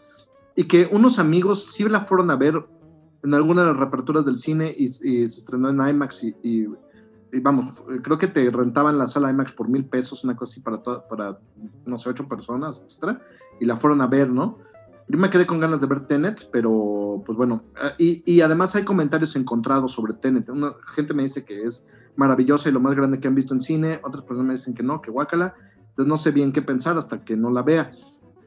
Y 0.55 0.65
que 0.65 0.87
unos 0.91 1.19
amigos 1.19 1.71
sí 1.73 1.83
la 1.85 2.01
fueron 2.01 2.29
a 2.29 2.35
ver 2.35 2.63
en 3.23 3.33
alguna 3.33 3.61
de 3.61 3.69
las 3.69 3.77
reaperturas 3.77 4.25
del 4.25 4.37
cine 4.37 4.73
y, 4.77 4.89
se 4.89 5.23
estrenó 5.23 5.69
en 5.69 5.87
IMAX 5.87 6.23
y, 6.23 6.67
vamos, 7.41 7.81
creo 8.03 8.17
que 8.17 8.27
te 8.27 8.51
rentaban 8.51 8.97
la 8.97 9.07
sala 9.07 9.31
IMAX 9.31 9.53
por 9.53 9.67
mil 9.67 9.85
pesos, 9.85 10.23
una 10.23 10.35
cosa 10.35 10.51
así 10.51 10.61
para, 10.61 10.83
para 10.83 11.39
no 11.85 11.97
sé, 11.97 12.09
ocho 12.09 12.27
personas, 12.27 12.83
etcétera, 12.85 13.21
y 13.59 13.65
la 13.65 13.75
fueron 13.75 14.01
a 14.01 14.07
ver, 14.07 14.29
¿no? 14.29 14.59
Yo 15.07 15.17
me 15.17 15.29
quedé 15.29 15.45
con 15.45 15.59
ganas 15.59 15.81
de 15.81 15.87
ver 15.87 16.07
Tenet, 16.07 16.49
pero 16.51 17.21
pues 17.25 17.37
bueno, 17.37 17.63
ah, 17.81 17.93
y, 17.97 18.41
además 18.41 18.75
hay 18.75 18.83
comentarios 18.83 19.35
encontrados 19.35 19.91
sobre 19.91 20.13
Tenet. 20.13 20.49
Una 20.49 20.73
gente 20.95 21.13
me 21.13 21.23
dice 21.23 21.43
que 21.43 21.63
es 21.63 21.87
maravillosa 22.15 22.69
y 22.69 22.71
lo 22.71 22.79
más 22.79 22.95
grande 22.95 23.19
que 23.19 23.27
han 23.27 23.35
visto 23.35 23.53
en 23.53 23.61
cine, 23.61 23.99
otras 24.03 24.23
personas 24.23 24.47
me 24.47 24.53
dicen 24.53 24.73
que 24.73 24.83
no, 24.83 25.01
que 25.01 25.11
guácala. 25.11 25.55
Entonces 25.89 26.07
no 26.07 26.17
sé 26.17 26.31
bien 26.31 26.51
qué 26.51 26.61
pensar 26.61 26.97
hasta 26.97 27.23
que 27.23 27.35
no 27.35 27.51
la 27.51 27.61
vea. 27.61 27.91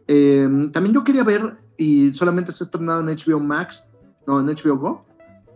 Em, 0.07 0.71
también 0.73 0.95
yo 0.95 1.05
quería 1.05 1.25
ver, 1.25 1.55
y 1.77 2.13
solamente 2.13 2.53
se 2.53 2.65
ha 2.65 2.67
estrenado 2.67 3.01
en 3.01 3.17
HBO 3.17 3.41
Max, 3.41 3.89
no, 4.27 4.41
en 4.41 4.47
HBO 4.47 4.79
Go, 4.79 5.05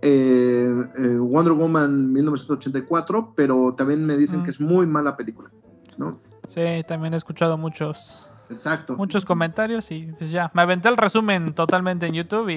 eh, 0.02 0.72
eh, 0.96 1.16
Wonder 1.18 1.52
Woman 1.52 2.12
1984, 2.12 3.34
pero 3.36 3.74
también 3.76 4.04
me 4.06 4.16
dicen 4.16 4.40
mm. 4.40 4.44
que 4.44 4.50
es 4.50 4.60
muy 4.60 4.86
mala 4.86 5.16
película, 5.16 5.50
¿no? 5.98 6.20
Sí, 6.48 6.62
también 6.86 7.14
he 7.14 7.16
escuchado 7.16 7.56
muchos 7.56 8.30
Exacto. 8.50 8.96
Muchos 8.96 9.24
comentarios 9.24 9.90
y 9.90 10.12
pues 10.18 10.30
ya. 10.30 10.50
Me 10.54 10.62
aventé 10.62 10.88
el 10.88 10.96
resumen 10.96 11.54
totalmente 11.54 12.06
en 12.06 12.14
YouTube 12.14 12.50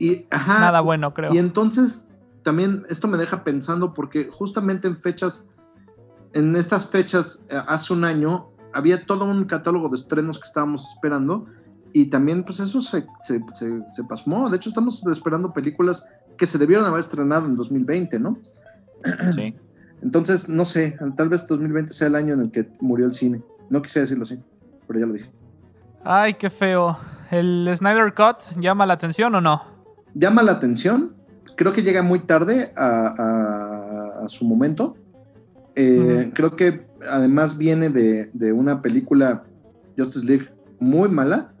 y. 0.00 0.26
nada 0.30 0.80
bueno, 0.80 1.12
creo. 1.12 1.32
Y 1.32 1.38
entonces 1.38 2.10
también 2.44 2.84
esto 2.88 3.08
me 3.08 3.18
deja 3.18 3.42
pensando 3.42 3.92
porque 3.92 4.28
justamente 4.30 4.86
en 4.86 4.96
fechas. 4.96 5.50
En 6.32 6.56
estas 6.56 6.88
fechas, 6.88 7.46
eh, 7.48 7.60
hace 7.68 7.92
un 7.92 8.04
año, 8.04 8.50
había 8.72 9.06
todo 9.06 9.24
un 9.24 9.44
catálogo 9.44 9.88
de 9.88 9.96
estrenos 9.96 10.38
que 10.38 10.46
estábamos 10.46 10.92
esperando. 10.92 11.46
Y 11.92 12.06
también, 12.06 12.44
pues 12.44 12.58
eso 12.60 12.80
se, 12.80 13.06
se, 13.22 14.04
pasmó. 14.08 14.50
De 14.50 14.56
hecho, 14.56 14.68
estamos 14.68 15.04
esperando 15.06 15.52
películas 15.52 16.06
que 16.36 16.46
se 16.46 16.58
debieron 16.58 16.84
haber 16.84 17.00
estrenado 17.00 17.46
en 17.46 17.56
2020, 17.56 18.18
¿no? 18.18 18.38
Sí. 19.32 19.54
Entonces, 20.02 20.48
no 20.48 20.64
sé, 20.64 20.98
tal 21.16 21.28
vez 21.28 21.46
2020 21.46 21.92
sea 21.92 22.08
el 22.08 22.16
año 22.16 22.34
en 22.34 22.42
el 22.42 22.50
que 22.50 22.68
murió 22.80 23.06
el 23.06 23.14
cine. 23.14 23.42
No 23.70 23.80
quise 23.80 24.00
decirlo 24.00 24.24
así 24.24 24.38
pero 24.86 25.00
ya 25.00 25.06
lo 25.06 25.12
dije. 25.14 25.30
Ay, 26.04 26.34
qué 26.34 26.50
feo. 26.50 26.98
¿El 27.30 27.70
Snyder 27.74 28.14
Cut 28.14 28.60
llama 28.60 28.86
la 28.86 28.94
atención 28.94 29.34
o 29.34 29.40
no? 29.40 29.64
Llama 30.14 30.42
la 30.42 30.52
atención. 30.52 31.14
Creo 31.56 31.72
que 31.72 31.82
llega 31.82 32.02
muy 32.02 32.20
tarde 32.20 32.72
a, 32.76 34.24
su 34.28 34.46
momento. 34.46 34.96
Eh, 35.76 36.30
creo 36.34 36.56
que 36.56 36.86
además 37.08 37.58
viene 37.58 37.90
de, 37.90 38.52
una 38.52 38.82
película 38.82 39.44
Justice 39.96 40.26
League 40.26 40.48
muy 40.80 41.08
mala. 41.08 41.52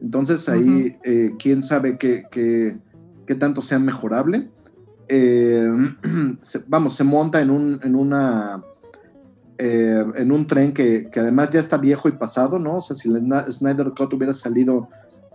Entonces 0.00 0.48
ahí, 0.48 0.96
eh, 1.04 1.32
quién 1.38 1.62
sabe 1.62 1.96
qué, 1.98 2.24
qué, 2.30 3.34
tanto 3.34 3.62
sea 3.62 3.78
mejorable. 3.78 4.50
Eh, 5.08 5.68
vamos, 6.66 6.94
se 6.94 7.04
monta 7.04 7.40
en, 7.40 7.50
un, 7.50 7.80
en 7.82 7.94
una 7.94 8.62
en 9.58 10.32
un 10.32 10.44
tren 10.48 10.72
que, 10.72 11.08
además 11.14 11.50
ya 11.50 11.60
está 11.60 11.76
viejo 11.76 12.08
y 12.08 12.12
pasado, 12.12 12.58
¿no? 12.58 12.78
O 12.78 12.80
sea, 12.80 12.96
si 12.96 13.08
el 13.08 13.22
Snyder 13.48 13.92
Cut 13.96 14.12
hubiera 14.12 14.32
salido 14.32 14.88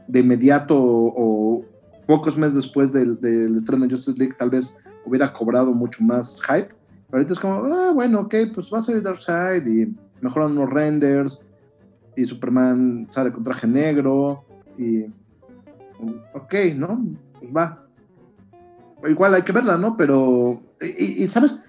de 0.07 0.19
inmediato 0.19 0.75
o, 0.77 1.65
pocos 2.07 2.37
meses 2.37 2.55
después 2.55 2.91
del, 2.93 3.19
estreno 3.55 3.85
de 3.85 3.91
Justice 3.91 4.17
League, 4.17 4.35
tal 4.37 4.49
vez 4.49 4.77
hubiera 5.05 5.31
cobrado 5.31 5.73
mucho 5.73 6.03
más 6.03 6.41
hype. 6.41 6.69
Pero 6.69 7.19
ahorita 7.19 7.33
es 7.33 7.39
como, 7.39 7.65
ah, 7.73 7.91
bueno, 7.93 8.21
ok, 8.21 8.35
pues 8.53 8.71
va 8.73 8.79
a 8.79 8.81
salir 8.81 9.03
Darkseid 9.03 9.65
y 9.67 9.95
mejoran 10.21 10.55
los 10.55 10.69
renders 10.69 11.39
y 12.15 12.25
Superman 12.25 13.05
sale 13.09 13.31
con 13.31 13.43
traje 13.43 13.67
negro 13.67 14.43
y 14.77 15.03
ok, 16.33 16.53
¿no? 16.75 17.05
Pues 17.39 17.51
va. 17.55 17.83
Igual 19.07 19.35
hay 19.35 19.43
que 19.43 19.51
verla, 19.51 19.77
¿no? 19.77 19.95
Pero, 19.95 20.63
y 20.81 21.27
¿sabes? 21.27 21.61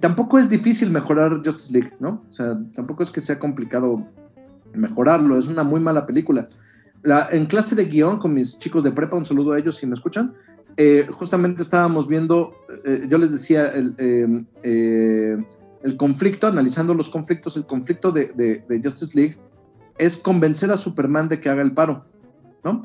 tampoco 0.00 0.38
es 0.38 0.48
difícil 0.48 0.90
mejorar 0.90 1.42
Justice 1.44 1.72
League, 1.72 1.92
¿no? 2.00 2.22
O 2.28 2.32
sea, 2.32 2.58
tampoco 2.72 3.02
es 3.02 3.10
que 3.10 3.20
sea 3.20 3.38
complicado 3.38 4.06
mejorarlo, 4.74 5.38
es 5.38 5.46
una 5.46 5.62
muy 5.62 5.80
mala 5.80 6.06
película. 6.06 6.48
La, 7.06 7.26
en 7.30 7.46
clase 7.46 7.74
de 7.74 7.86
guion 7.86 8.18
con 8.18 8.34
mis 8.34 8.58
chicos 8.58 8.84
de 8.84 8.90
prepa, 8.90 9.16
un 9.16 9.24
saludo 9.24 9.52
a 9.52 9.58
ellos 9.58 9.76
si 9.76 9.86
me 9.86 9.94
escuchan, 9.94 10.34
eh, 10.76 11.06
justamente 11.10 11.62
estábamos 11.62 12.06
viendo, 12.06 12.52
eh, 12.84 13.06
yo 13.08 13.16
les 13.16 13.30
decía, 13.30 13.68
el, 13.68 13.94
em, 13.96 14.46
eh, 14.62 15.36
el, 15.82 15.96
conflicto, 15.96 16.46
analizando 16.46 16.92
los 16.92 17.08
conflictos, 17.08 17.56
el 17.56 17.64
conflicto 17.64 18.12
de, 18.12 18.26
de 18.34 18.80
Justice 18.82 19.18
League 19.18 19.38
es 19.98 20.16
convencer 20.16 20.70
a 20.70 20.76
Superman 20.76 21.28
de 21.28 21.40
que 21.40 21.48
haga 21.48 21.62
el 21.62 21.72
paro, 21.72 22.04
¿no? 22.62 22.82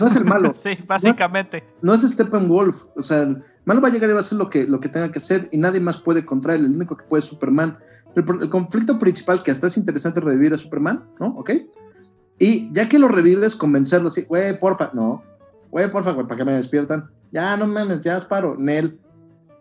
No 0.00 0.06
es 0.06 0.16
el 0.16 0.24
malo. 0.24 0.52
sí, 0.54 0.78
básicamente. 0.86 1.64
No, 1.82 1.94
es 1.94 2.02
Steppenwolf. 2.02 2.84
O 2.96 3.02
sea, 3.02 3.22
el 3.22 3.42
malo 3.64 3.80
va 3.80 3.88
a 3.88 3.90
llegar 3.90 4.08
y 4.08 4.12
va 4.12 4.18
a 4.18 4.22
hacer 4.22 4.38
lo 4.38 4.48
que, 4.48 4.66
lo 4.66 4.80
que 4.80 4.88
tenga 4.88 5.10
que 5.12 5.18
hacer 5.18 5.48
y 5.52 5.58
nadie 5.58 5.80
más 5.80 5.98
puede 5.98 6.24
contra 6.24 6.54
él. 6.54 6.64
El 6.64 6.74
único 6.74 6.96
que 6.96 7.04
puede 7.04 7.20
es 7.20 7.26
Superman. 7.26 7.78
El, 8.14 8.24
conflicto 8.48 8.98
principal 8.98 9.42
que 9.42 9.50
hasta 9.50 9.66
es 9.66 9.76
interesante 9.76 10.20
revivir 10.20 10.54
a 10.54 10.56
Superman, 10.56 11.04
¿no? 11.20 11.28
¿Ok? 11.36 11.50
Y 12.38 12.72
ya 12.72 12.88
que 12.88 12.98
lo 12.98 13.08
revives, 13.08 13.54
convencerlo 13.54 14.08
así, 14.08 14.22
güey, 14.22 14.58
porfa, 14.58 14.90
no, 14.92 15.22
güey, 15.70 15.90
porfa, 15.90 16.12
güey, 16.12 16.26
para 16.26 16.38
que 16.38 16.44
me 16.44 16.54
despiertan. 16.54 17.10
Ya, 17.30 17.56
no 17.56 17.66
mames, 17.66 18.00
ya 18.00 18.18
paro, 18.20 18.56
Nel, 18.58 18.98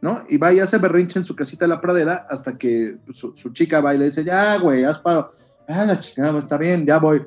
¿no? 0.01 0.21
Y 0.29 0.37
va 0.37 0.53
y 0.53 0.59
hace 0.59 0.77
berrinche 0.77 1.19
en 1.19 1.25
su 1.25 1.35
casita 1.35 1.65
de 1.65 1.69
la 1.69 1.81
pradera 1.81 2.27
hasta 2.29 2.57
que 2.57 2.97
su, 3.11 3.33
chica 3.53 3.81
va 3.81 3.95
y 3.95 3.97
le 3.97 4.05
dice, 4.05 4.23
ya, 4.23 4.57
güey, 4.57 4.83
haz 4.83 4.99
paro. 4.99 5.27
Ah, 5.67 5.85
la 5.85 5.99
chingada, 5.99 6.37
está 6.39 6.57
bien, 6.57 6.85
ya 6.85 6.99
voy. 6.99 7.25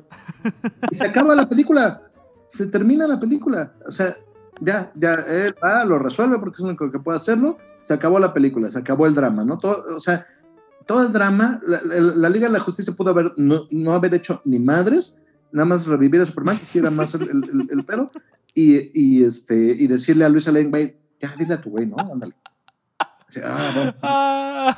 y 0.91 0.95
se 0.95 1.05
acaba 1.05 1.33
la 1.35 1.49
película 1.49 2.01
se 2.47 2.67
termina 2.67 3.05
la 3.05 3.19
película. 3.19 3.73
O 3.85 3.91
sea, 3.91 4.15
ya, 4.59 4.91
ya, 4.95 5.13
él 5.13 5.53
lo 5.85 5.99
resuelve 5.99 6.39
porque 6.39 6.55
es 6.55 6.61
lo 6.61 6.69
único 6.69 6.89
que 6.89 6.99
puede 6.99 7.17
hacerlo. 7.17 7.57
Se 7.83 7.93
acabó 7.93 8.19
la 8.19 8.33
película, 8.33 8.71
se 8.71 8.79
acabó 8.79 9.05
el 9.05 9.13
drama, 9.13 9.43
¿no? 9.43 9.57
Todo, 9.57 9.95
o 9.95 9.99
sea, 9.99 10.25
todo 10.85 11.05
el 11.05 11.13
drama, 11.13 11.59
la, 11.65 12.29
Liga 12.29 12.47
de 12.47 12.53
la 12.53 12.59
Justicia 12.59 12.95
pudo 12.95 13.11
haber, 13.11 13.33
no, 13.37 13.93
haber 13.93 14.15
hecho 14.15 14.41
ni 14.45 14.57
madres, 14.57 15.19
nada 15.51 15.65
más 15.65 15.87
revivir 15.87 16.21
a 16.21 16.25
Superman, 16.25 16.57
que 16.57 16.65
quiera 16.65 16.91
más 16.91 17.13
el, 17.15 17.67
el, 17.69 17.85
pedo, 17.85 18.11
y, 18.53 18.91
y, 18.93 19.23
este, 19.23 19.55
y 19.55 19.87
decirle 19.87 20.25
a 20.25 20.29
Luis 20.29 20.47
Lane, 20.47 20.69
güey, 20.69 20.97
ya 21.21 21.33
dile 21.37 21.53
a 21.55 21.61
tu 21.61 21.69
güey, 21.69 21.85
¿no? 21.85 21.97
Ándale. 21.97 22.35
Ah, 23.43 24.77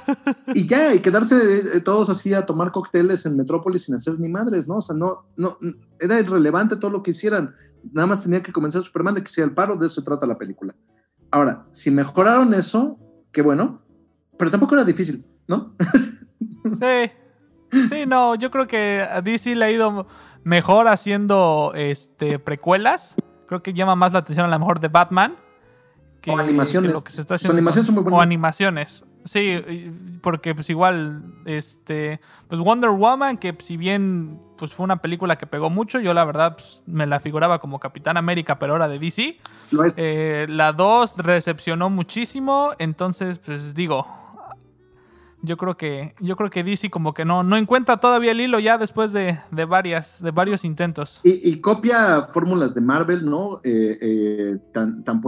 y 0.53 0.65
ya, 0.65 0.93
y 0.93 0.99
quedarse 0.99 1.35
eh, 1.35 1.81
todos 1.81 2.09
así 2.09 2.33
a 2.33 2.45
tomar 2.45 2.71
cócteles 2.71 3.25
en 3.25 3.37
Metrópolis 3.37 3.83
sin 3.83 3.95
hacer 3.95 4.19
ni 4.19 4.27
madres, 4.27 4.67
¿no? 4.67 4.77
O 4.77 4.81
sea, 4.81 4.95
no, 4.95 5.27
no, 5.37 5.57
era 5.99 6.19
irrelevante 6.19 6.75
todo 6.75 6.89
lo 6.89 7.03
que 7.03 7.11
hicieran. 7.11 7.53
Nada 7.93 8.07
más 8.07 8.23
tenía 8.23 8.41
que 8.41 8.51
comenzar 8.51 8.83
Superman 8.83 9.15
de 9.15 9.23
que 9.23 9.31
sea 9.31 9.45
el 9.45 9.53
paro, 9.53 9.75
de 9.75 9.85
eso 9.85 10.03
trata 10.03 10.25
la 10.25 10.37
película. 10.37 10.75
Ahora, 11.31 11.67
si 11.71 11.91
mejoraron 11.91 12.53
eso, 12.55 12.97
qué 13.31 13.43
bueno, 13.43 13.83
pero 14.37 14.49
tampoco 14.49 14.73
era 14.73 14.83
difícil. 14.83 15.23
¿no? 15.49 15.75
sí. 16.79 17.11
Sí, 17.71 18.05
no, 18.07 18.33
yo 18.33 18.49
creo 18.49 18.65
que 18.65 19.01
a 19.01 19.21
DC 19.21 19.55
le 19.55 19.65
ha 19.65 19.71
ido 19.71 20.07
mejor 20.43 20.87
haciendo 20.87 21.73
este 21.75 22.39
precuelas. 22.39 23.15
Creo 23.47 23.63
que 23.63 23.73
llama 23.73 23.95
más 23.95 24.13
la 24.13 24.19
atención 24.19 24.45
a 24.45 24.49
lo 24.49 24.59
mejor 24.59 24.79
de 24.79 24.87
Batman. 24.87 25.35
Que, 26.21 26.31
o 26.31 26.37
animaciones. 26.37 26.91
lo 26.91 27.03
que 27.03 27.11
se 27.11 27.21
está 27.21 27.35
haciendo 27.35 27.53
animaciones 27.53 27.85
son 27.85 27.95
muy 27.95 28.03
buenas. 28.03 28.19
O 28.19 28.21
animaciones. 28.21 29.05
Sí, 29.25 29.61
porque 30.21 30.55
pues 30.55 30.69
igual, 30.69 31.23
este, 31.45 32.19
pues 32.47 32.61
Wonder 32.61 32.91
Woman, 32.91 33.37
que 33.37 33.55
si 33.59 33.77
bien 33.77 34.39
pues 34.57 34.73
fue 34.73 34.83
una 34.83 35.01
película 35.01 35.37
que 35.37 35.47
pegó 35.47 35.69
mucho, 35.69 35.99
yo 35.99 36.13
la 36.13 36.25
verdad 36.25 36.55
pues, 36.55 36.83
me 36.85 37.05
la 37.05 37.19
figuraba 37.19 37.59
como 37.59 37.79
Capitán 37.79 38.17
América, 38.17 38.59
pero 38.59 38.73
ahora 38.73 38.87
de 38.87 38.99
DC. 38.99 39.37
Eh, 39.97 40.45
la 40.49 40.73
2 40.73 41.17
recepcionó 41.17 41.89
muchísimo, 41.89 42.71
entonces 42.77 43.39
pues 43.39 43.73
digo, 43.73 44.05
yo 45.41 45.57
creo 45.57 45.77
que 45.77 46.13
yo 46.19 46.35
creo 46.35 46.49
que 46.49 46.63
DC 46.63 46.89
como 46.89 47.13
que 47.13 47.25
no 47.25 47.43
no 47.43 47.57
encuentra 47.57 47.97
todavía 47.97 48.31
el 48.31 48.41
hilo 48.41 48.59
ya 48.59 48.77
después 48.77 49.13
de, 49.13 49.37
varias 49.67 50.21
de 50.21 50.31
varios 50.31 50.65
intentos. 50.65 51.21
Y, 51.23 51.59
copia 51.61 52.23
fórmulas 52.23 52.73
de 52.73 52.81
Marvel 52.81 53.25
no 53.25 53.61
eh, 53.63 53.97
eh, 54.01 54.57
tan 54.73 55.03
tan 55.03 55.21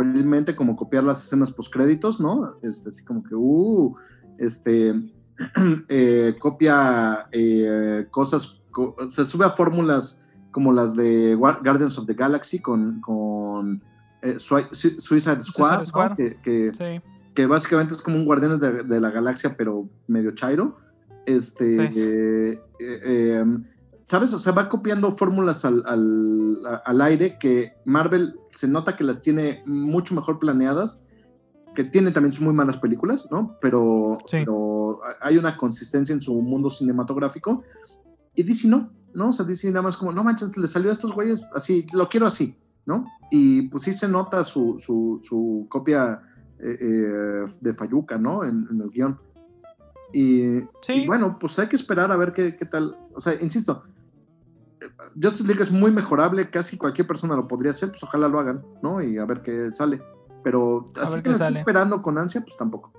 como 0.55 0.75
copiar 0.75 1.03
las 1.03 1.25
escenas 1.25 1.51
post 1.51 1.73
créditos 1.73 2.19
no 2.19 2.57
este 2.61 2.89
así 2.89 3.03
como 3.03 3.23
que 3.23 3.35
uh 3.35 3.95
este 4.37 4.93
eh, 5.89 6.35
copia 6.39 7.27
cosas 8.09 8.61
se 9.09 9.25
sube 9.25 9.45
a 9.45 9.51
fórmulas 9.51 10.23
como 10.51 10.73
las 10.73 10.95
de 10.95 11.35
Guardians 11.35 11.97
of 11.97 12.05
the 12.05 12.13
Galaxy 12.13 12.59
con 12.59 12.99
con 13.01 13.81
Suicide 14.37 15.41
Squad, 15.41 16.15
que, 16.15 16.71
sí 16.73 17.01
que 17.33 17.45
básicamente 17.45 17.93
es 17.93 18.01
como 18.01 18.17
un 18.17 18.25
Guardianes 18.25 18.59
de, 18.59 18.99
la 18.99 19.11
Galaxia, 19.11 19.55
pero 19.57 19.89
medio 20.07 20.31
chairo. 20.31 20.77
Este, 21.25 21.85
eh, 21.95 22.61
eh, 22.79 23.45
¿sabes? 24.01 24.33
O 24.33 24.39
sea, 24.39 24.53
va 24.53 24.69
copiando 24.69 25.11
fórmulas 25.11 25.63
al, 25.65 25.83
al, 25.85 27.01
aire 27.01 27.37
que 27.39 27.73
Marvel 27.85 28.35
se 28.51 28.67
nota 28.67 28.95
que 28.95 29.03
las 29.03 29.21
tiene 29.21 29.63
mucho 29.65 30.15
mejor 30.15 30.39
planeadas, 30.39 31.03
que 31.75 31.83
tiene 31.83 32.11
también 32.11 32.33
sus 32.33 32.41
muy 32.41 32.53
malas 32.53 32.77
películas, 32.77 33.27
¿no? 33.31 33.57
Pero, 33.61 34.17
pero 34.29 34.99
hay 35.21 35.37
una 35.37 35.55
consistencia 35.55 36.13
en 36.13 36.21
su 36.21 36.33
mundo 36.41 36.69
cinematográfico. 36.69 37.63
Y 38.35 38.43
DC 38.43 38.67
no, 38.67 38.91
¿no? 39.13 39.29
O 39.29 39.31
sea, 39.31 39.45
DC 39.45 39.69
nada 39.69 39.83
más 39.83 39.95
como, 39.95 40.11
no 40.11 40.23
manches, 40.23 40.57
le 40.57 40.67
salió 40.67 40.89
a 40.89 40.93
estos 40.93 41.13
güeyes 41.13 41.41
así, 41.53 41.85
lo 41.93 42.09
quiero 42.09 42.25
así, 42.25 42.57
¿no? 42.85 43.05
Y 43.29 43.63
pues 43.69 43.83
sí 43.83 43.93
se 43.93 44.07
nota 44.09 44.43
su, 44.43 44.77
su, 44.79 45.21
su 45.23 45.67
copia 45.69 46.21
eh, 46.63 46.77
eh, 46.79 47.45
de 47.59 47.73
Fayuca, 47.73 48.17
¿no? 48.17 48.43
En, 48.43 48.67
el 48.71 48.89
guion. 48.89 49.19
Y, 50.13 50.59
bueno, 51.07 51.37
pues 51.39 51.57
hay 51.59 51.67
que 51.67 51.75
esperar 51.75 52.11
a 52.11 52.17
ver 52.17 52.33
qué, 52.33 52.51
tal. 52.69 52.97
O 53.15 53.21
sea, 53.21 53.33
insisto, 53.41 53.83
Justice 55.21 55.47
League 55.47 55.63
es 55.63 55.71
muy 55.71 55.91
mejorable, 55.91 56.49
casi 56.49 56.77
cualquier 56.77 57.07
persona 57.07 57.35
lo 57.35 57.47
podría 57.47 57.71
hacer, 57.71 57.89
pues 57.91 58.03
ojalá 58.03 58.27
lo 58.27 58.39
hagan, 58.39 58.63
¿no? 58.81 59.01
Y 59.01 59.17
a 59.17 59.25
ver 59.25 59.41
qué 59.41 59.73
sale. 59.73 60.01
Pero 60.43 60.85
así 61.01 61.21
que 61.21 61.31
esperando 61.31 62.01
con 62.01 62.17
ansia, 62.17 62.41
pues 62.41 62.57
tampoco. 62.57 62.91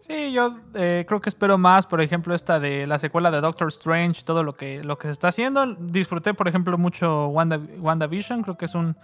Sí, 0.00 0.32
yo 0.32 0.54
eh, 0.74 1.04
creo 1.06 1.20
que 1.20 1.28
espero 1.28 1.58
más, 1.58 1.86
por 1.86 2.00
ejemplo, 2.00 2.34
esta 2.34 2.58
de 2.58 2.86
la 2.86 2.98
secuela 2.98 3.30
de 3.30 3.40
Doctor 3.40 3.68
Strange, 3.68 4.24
todo 4.24 4.42
lo 4.42 4.54
que, 4.54 4.82
lo 4.82 4.98
que 4.98 5.06
se 5.06 5.12
está 5.12 5.28
haciendo. 5.28 5.64
Disfruté, 5.74 6.34
por 6.34 6.48
ejemplo, 6.48 6.76
mucho 6.76 7.28
Wanda, 7.28 7.60
WandaVision, 7.78 8.42
creo 8.42 8.58
que 8.58 8.64
es 8.64 8.74
un, 8.74 8.96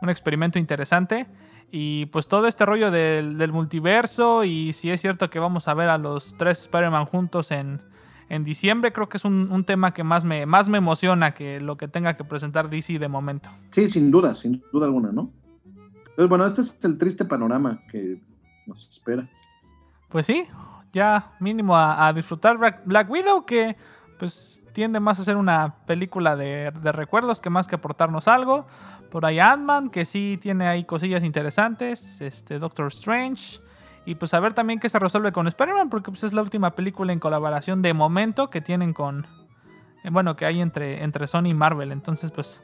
un 0.00 0.10
experimento 0.10 0.58
interesante. 0.58 1.26
Y 1.70 2.06
pues 2.06 2.28
todo 2.28 2.46
este 2.46 2.64
rollo 2.64 2.90
del, 2.90 3.52
multiverso 3.52 4.44
y 4.44 4.72
si 4.72 4.90
es 4.90 5.00
cierto 5.00 5.28
que 5.30 5.38
vamos 5.38 5.66
a 5.66 5.74
ver 5.74 5.88
a 5.88 5.98
los 5.98 6.36
tres 6.38 6.60
Spider-Man 6.62 7.06
juntos 7.06 7.50
en, 7.50 7.80
diciembre, 8.42 8.92
creo 8.92 9.08
que 9.08 9.16
es 9.16 9.24
un, 9.24 9.64
tema 9.64 9.94
que 9.94 10.02
más 10.02 10.24
me, 10.24 10.44
más 10.44 10.68
me 10.68 10.78
emociona 10.78 11.34
que 11.34 11.60
lo 11.60 11.76
que 11.76 11.86
tenga 11.86 12.14
que 12.14 12.24
presentar 12.24 12.68
DC 12.68 12.98
de 12.98 13.08
momento. 13.08 13.50
Sí, 13.70 13.88
sin 13.88 14.10
duda, 14.10 14.34
sin 14.34 14.62
duda 14.72 14.86
alguna, 14.86 15.12
¿no? 15.12 15.30
Pues 16.16 16.28
bueno, 16.28 16.44
este 16.46 16.60
es 16.60 16.84
el 16.84 16.98
triste 16.98 17.24
panorama 17.24 17.80
que 17.90 18.20
nos 18.66 18.88
espera. 18.88 19.28
Pues 20.08 20.26
sí, 20.26 20.46
ya 20.92 21.32
mínimo 21.40 21.76
a, 21.76 22.12
disfrutar 22.12 22.56
Black 22.84 23.10
Widow, 23.10 23.44
que 23.44 23.76
pues 24.18 24.62
tiende 24.72 25.00
más 25.00 25.18
a 25.20 25.24
ser 25.24 25.36
una 25.36 25.76
película 25.86 26.36
de, 26.36 26.72
de 26.82 26.92
recuerdos 26.92 27.40
que 27.40 27.50
más 27.50 27.66
que 27.66 27.76
aportarnos 27.76 28.28
algo. 28.28 28.66
Por 29.10 29.24
ahí 29.24 29.38
Ant-Man, 29.38 29.90
que 29.90 30.04
sí 30.04 30.38
tiene 30.42 30.66
ahí 30.66 30.84
cosillas 30.84 31.22
interesantes. 31.22 32.20
Este, 32.20 32.58
Doctor 32.58 32.88
Strange. 32.88 33.60
Y 34.06 34.16
pues 34.16 34.34
a 34.34 34.40
ver 34.40 34.52
también 34.52 34.80
qué 34.80 34.88
se 34.88 34.98
resuelve 34.98 35.32
con 35.32 35.46
Spider-Man, 35.46 35.88
porque 35.88 36.10
pues 36.10 36.24
es 36.24 36.32
la 36.32 36.42
última 36.42 36.74
película 36.74 37.12
en 37.12 37.20
colaboración 37.20 37.80
de 37.80 37.94
momento 37.94 38.50
que 38.50 38.60
tienen 38.60 38.92
con. 38.92 39.26
Eh, 40.02 40.10
bueno, 40.10 40.36
que 40.36 40.44
hay 40.44 40.60
entre, 40.60 41.02
entre 41.02 41.26
Sony 41.26 41.46
y 41.46 41.54
Marvel. 41.54 41.92
Entonces, 41.92 42.30
pues. 42.30 42.60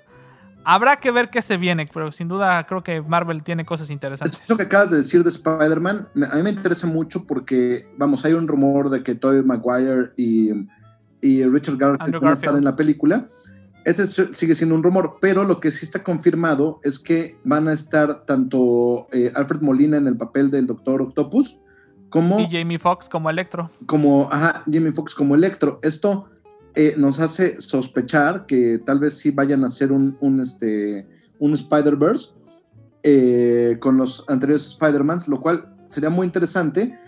Habrá 0.62 0.96
que 0.96 1.10
ver 1.10 1.30
qué 1.30 1.40
se 1.40 1.56
viene, 1.56 1.88
pero 1.90 2.12
sin 2.12 2.28
duda 2.28 2.66
creo 2.66 2.82
que 2.82 3.00
Marvel 3.00 3.42
tiene 3.42 3.64
cosas 3.64 3.88
interesantes. 3.88 4.42
Eso 4.42 4.58
que 4.58 4.64
acabas 4.64 4.90
de 4.90 4.98
decir 4.98 5.22
de 5.24 5.30
Spider-Man, 5.30 6.08
a 6.30 6.36
mí 6.36 6.42
me 6.42 6.50
interesa 6.50 6.86
mucho 6.86 7.26
porque, 7.26 7.88
vamos, 7.96 8.26
hay 8.26 8.34
un 8.34 8.46
rumor 8.46 8.90
de 8.90 9.02
que 9.02 9.14
Tobey 9.14 9.42
Maguire 9.42 10.10
y, 10.18 10.50
y 11.20 11.44
Richard 11.44 11.76
Garfield 11.76 12.20
van 12.20 12.30
a 12.30 12.34
estar 12.34 12.56
en 12.56 12.64
la 12.64 12.76
película. 12.76 13.28
Este 13.84 14.06
sigue 14.06 14.54
siendo 14.54 14.74
un 14.74 14.82
rumor, 14.82 15.16
pero 15.20 15.44
lo 15.44 15.58
que 15.58 15.70
sí 15.70 15.86
está 15.86 16.02
confirmado 16.02 16.80
es 16.82 16.98
que 16.98 17.38
van 17.44 17.66
a 17.66 17.72
estar 17.72 18.26
tanto 18.26 19.06
eh, 19.10 19.32
Alfred 19.34 19.62
Molina 19.62 19.96
en 19.96 20.06
el 20.06 20.16
papel 20.16 20.50
del 20.50 20.66
Doctor 20.66 21.00
Octopus, 21.00 21.58
como... 22.10 22.40
Y 22.40 22.48
Jamie 22.50 22.78
Foxx 22.78 23.08
como 23.08 23.30
Electro. 23.30 23.70
Como, 23.86 24.28
ajá, 24.30 24.62
Jamie 24.70 24.92
Foxx 24.92 25.14
como 25.14 25.34
Electro. 25.34 25.78
Esto 25.82 26.26
eh, 26.74 26.94
nos 26.98 27.20
hace 27.20 27.60
sospechar 27.60 28.46
que 28.46 28.80
tal 28.84 28.98
vez 28.98 29.16
sí 29.16 29.30
vayan 29.30 29.64
a 29.64 29.68
hacer 29.68 29.92
un, 29.92 30.18
un, 30.20 30.40
este, 30.40 31.06
un 31.38 31.54
Spider-Verse 31.54 32.34
eh, 33.02 33.78
con 33.80 33.96
los 33.96 34.24
anteriores 34.28 34.66
Spider-Mans, 34.66 35.28
lo 35.28 35.40
cual 35.40 35.74
sería 35.86 36.10
muy 36.10 36.26
interesante 36.26 36.98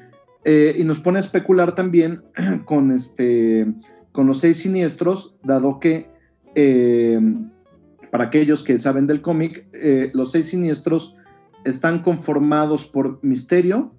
y 0.44 0.82
nos 0.82 0.98
pone 0.98 1.18
a 1.18 1.20
especular 1.20 1.72
también 1.72 2.24
con, 2.64 2.90
este, 2.90 3.72
con 4.12 4.26
los 4.26 4.40
seis 4.40 4.58
siniestros, 4.58 5.34
dado 5.42 5.80
que 5.80 6.10
eh, 6.54 7.18
para 8.10 8.24
aquellos 8.24 8.62
que 8.62 8.78
saben 8.78 9.06
del 9.06 9.22
cómic, 9.22 9.66
eh, 9.72 10.10
los 10.14 10.30
seis 10.30 10.46
siniestros 10.50 11.16
están 11.64 12.02
conformados 12.02 12.86
por 12.86 13.18
Misterio, 13.24 13.94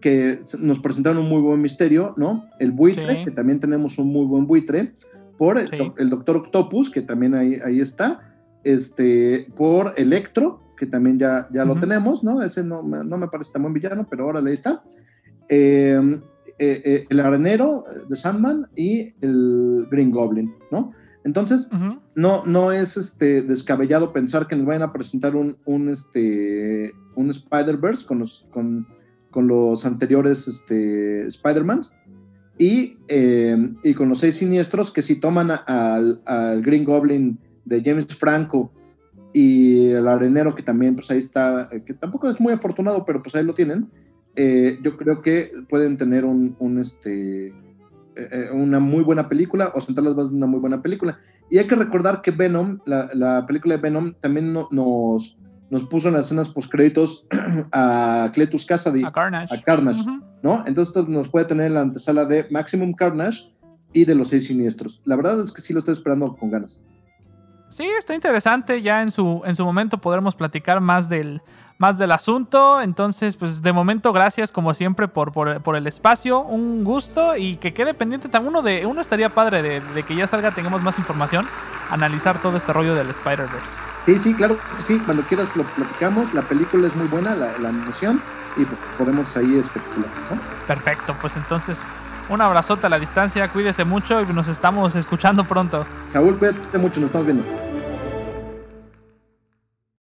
que 0.00 0.42
nos 0.60 0.78
presentaron 0.78 1.18
un 1.18 1.28
muy 1.28 1.40
buen 1.40 1.60
Misterio, 1.60 2.14
¿no? 2.16 2.44
El 2.60 2.70
buitre, 2.70 3.24
que 3.24 3.30
también 3.32 3.58
tenemos 3.58 3.98
un 3.98 4.12
muy 4.12 4.24
buen 4.26 4.46
buitre, 4.46 4.94
por 5.36 5.58
el, 5.58 6.10
Doctor 6.10 6.36
Octopus, 6.36 6.90
que 6.90 7.02
también 7.02 7.34
ahí, 7.34 7.58
ahí 7.64 7.80
está, 7.80 8.20
este, 8.62 9.48
por 9.56 9.94
Electro, 9.96 10.62
que 10.78 10.86
también 10.86 11.18
ya, 11.18 11.48
ya 11.52 11.64
lo 11.64 11.78
tenemos, 11.80 12.22
¿no? 12.22 12.42
Ese 12.42 12.62
no, 12.62 12.82
no, 12.82 13.16
me 13.16 13.28
parece 13.28 13.52
tan 13.52 13.62
buen 13.62 13.74
villano, 13.74 14.06
pero 14.08 14.24
ahora 14.24 14.40
ahí 14.40 14.52
está. 14.52 14.84
Eh, 15.48 16.20
el 16.58 17.20
arenero 17.20 17.84
de 18.08 18.16
Sandman 18.16 18.68
y 18.74 19.14
el 19.20 19.86
Green 19.90 20.10
Goblin, 20.10 20.54
¿no? 20.70 20.92
Entonces, 21.26 21.68
no, 22.14 22.44
no 22.46 22.70
es 22.70 22.96
este, 22.96 23.42
descabellado 23.42 24.12
pensar 24.12 24.46
que 24.46 24.54
nos 24.54 24.64
vayan 24.64 24.82
a 24.82 24.92
presentar 24.92 25.34
un, 25.34 25.56
un, 25.64 25.88
este, 25.88 26.92
un 27.16 27.30
Spider-Verse 27.30 28.06
con 28.06 28.20
los, 28.20 28.46
con, 28.52 28.86
los 29.34 29.84
anteriores 29.84 30.46
este, 30.46 31.26
Spider-Mans 31.26 31.92
y, 32.58 32.96
em, 33.08 33.76
y, 33.82 33.94
con 33.94 34.08
los 34.08 34.20
seis 34.20 34.36
siniestros 34.36 34.92
que 34.92 35.02
si 35.02 35.16
toman 35.16 35.50
al, 35.50 36.62
Green 36.62 36.84
Goblin 36.84 37.40
de 37.64 37.82
James 37.84 38.06
Franco 38.14 38.70
y 39.32 39.88
el 39.88 40.06
arenero 40.06 40.54
que 40.54 40.62
también 40.62 40.94
pues 40.94 41.10
ahí 41.10 41.18
está, 41.18 41.68
que 41.84 41.92
tampoco 41.92 42.30
es 42.30 42.40
muy 42.40 42.52
afortunado, 42.52 43.04
pero 43.04 43.20
pues 43.20 43.34
ahí 43.34 43.44
lo 43.44 43.52
tienen, 43.52 43.90
eh, 44.36 44.78
yo 44.82 44.96
creo 44.96 45.22
que 45.22 45.50
pueden 45.68 45.96
tener 45.96 46.24
un, 46.24 46.56
un 46.58 46.78
este, 46.78 47.48
eh, 47.48 47.54
eh, 48.14 48.50
una 48.52 48.80
muy 48.80 49.02
buena 49.02 49.28
película 49.28 49.72
o 49.74 49.80
sentar 49.80 50.04
las 50.04 50.14
bases 50.14 50.30
de 50.30 50.36
una 50.36 50.46
muy 50.46 50.60
buena 50.60 50.80
película. 50.80 51.18
Y 51.50 51.58
hay 51.58 51.66
que 51.66 51.74
recordar 51.74 52.22
que 52.22 52.30
Venom, 52.30 52.78
la, 52.86 53.44
película 53.46 53.76
de 53.76 53.82
Venom, 53.82 54.14
también 54.20 54.52
nos, 54.52 55.36
nos 55.70 55.84
puso 55.86 56.08
en 56.08 56.14
las 56.14 56.26
escenas 56.26 56.48
postcréditos 56.48 57.26
a 57.72 58.30
Cletus 58.32 58.64
Cassidy, 58.64 59.04
a 59.04 59.12
Carnage, 59.12 59.54
a 59.54 59.60
Carnage 59.60 60.02
¿no? 60.42 60.62
Entonces 60.66 61.08
nos 61.08 61.28
puede 61.28 61.44
tener 61.44 61.72
la 61.72 61.80
antesala 61.80 62.24
de 62.24 62.46
Maximum 62.50 62.94
Carnage 62.94 63.52
y 63.92 64.04
de 64.04 64.14
los 64.14 64.28
seis 64.28 64.46
siniestros. 64.46 65.02
La 65.04 65.16
verdad 65.16 65.40
es 65.40 65.52
que 65.52 65.60
sí 65.60 65.72
lo 65.72 65.80
estoy 65.80 65.92
esperando 65.92 66.36
con 66.36 66.50
ganas. 66.50 66.80
Sí, 67.68 67.84
está 67.84 68.14
interesante. 68.14 68.82
Ya 68.82 69.02
en 69.02 69.10
su, 69.10 69.42
en 69.44 69.56
su 69.56 69.64
momento 69.64 69.98
podremos 69.98 70.34
platicar 70.34 70.80
más 70.80 71.08
del, 71.08 71.42
más 71.78 71.98
del 71.98 72.12
asunto. 72.12 72.80
Entonces, 72.80 73.36
pues 73.36 73.62
de 73.62 73.72
momento, 73.72 74.12
gracias 74.12 74.52
como 74.52 74.74
siempre 74.74 75.08
por, 75.08 75.32
por, 75.32 75.76
el 75.76 75.86
espacio. 75.86 76.40
Un 76.40 76.84
gusto 76.84 77.36
y 77.36 77.56
que 77.56 77.74
quede 77.74 77.94
pendiente 77.94 78.28
también. 78.28 78.50
Uno, 78.54 78.62
de, 78.62 78.86
uno 78.86 79.00
estaría 79.00 79.28
padre 79.28 79.62
de, 79.62 80.02
que 80.02 80.14
ya 80.14 80.26
salga, 80.26 80.52
tengamos 80.52 80.82
más 80.82 80.98
información, 80.98 81.44
analizar 81.90 82.40
todo 82.40 82.56
este 82.56 82.72
rollo 82.72 82.94
del 82.94 83.10
Spider-Verse. 83.10 83.86
Sí, 84.06 84.20
sí, 84.20 84.34
claro, 84.34 84.56
sí. 84.78 85.00
Cuando 85.00 85.22
quieras 85.24 85.54
lo 85.56 85.64
platicamos. 85.64 86.32
La 86.32 86.42
película 86.42 86.86
es 86.86 86.94
muy 86.94 87.08
buena, 87.08 87.34
la, 87.34 87.58
la 87.58 87.68
animación, 87.68 88.22
y 88.56 88.64
podemos 88.96 89.36
ahí 89.36 89.58
especular. 89.58 90.08
Perfecto, 90.66 91.16
pues 91.20 91.36
entonces 91.36 91.76
Un 92.28 92.40
abrazote 92.40 92.86
a 92.86 92.90
la 92.90 92.98
distancia, 92.98 93.48
cuídese 93.48 93.84
mucho 93.84 94.20
y 94.20 94.26
nos 94.26 94.48
estamos 94.48 94.96
escuchando 94.96 95.44
pronto. 95.44 95.86
Saúl, 96.08 96.36
cuídate 96.38 96.78
mucho, 96.78 97.00
nos 97.00 97.08
estamos 97.08 97.26
viendo. 97.26 97.44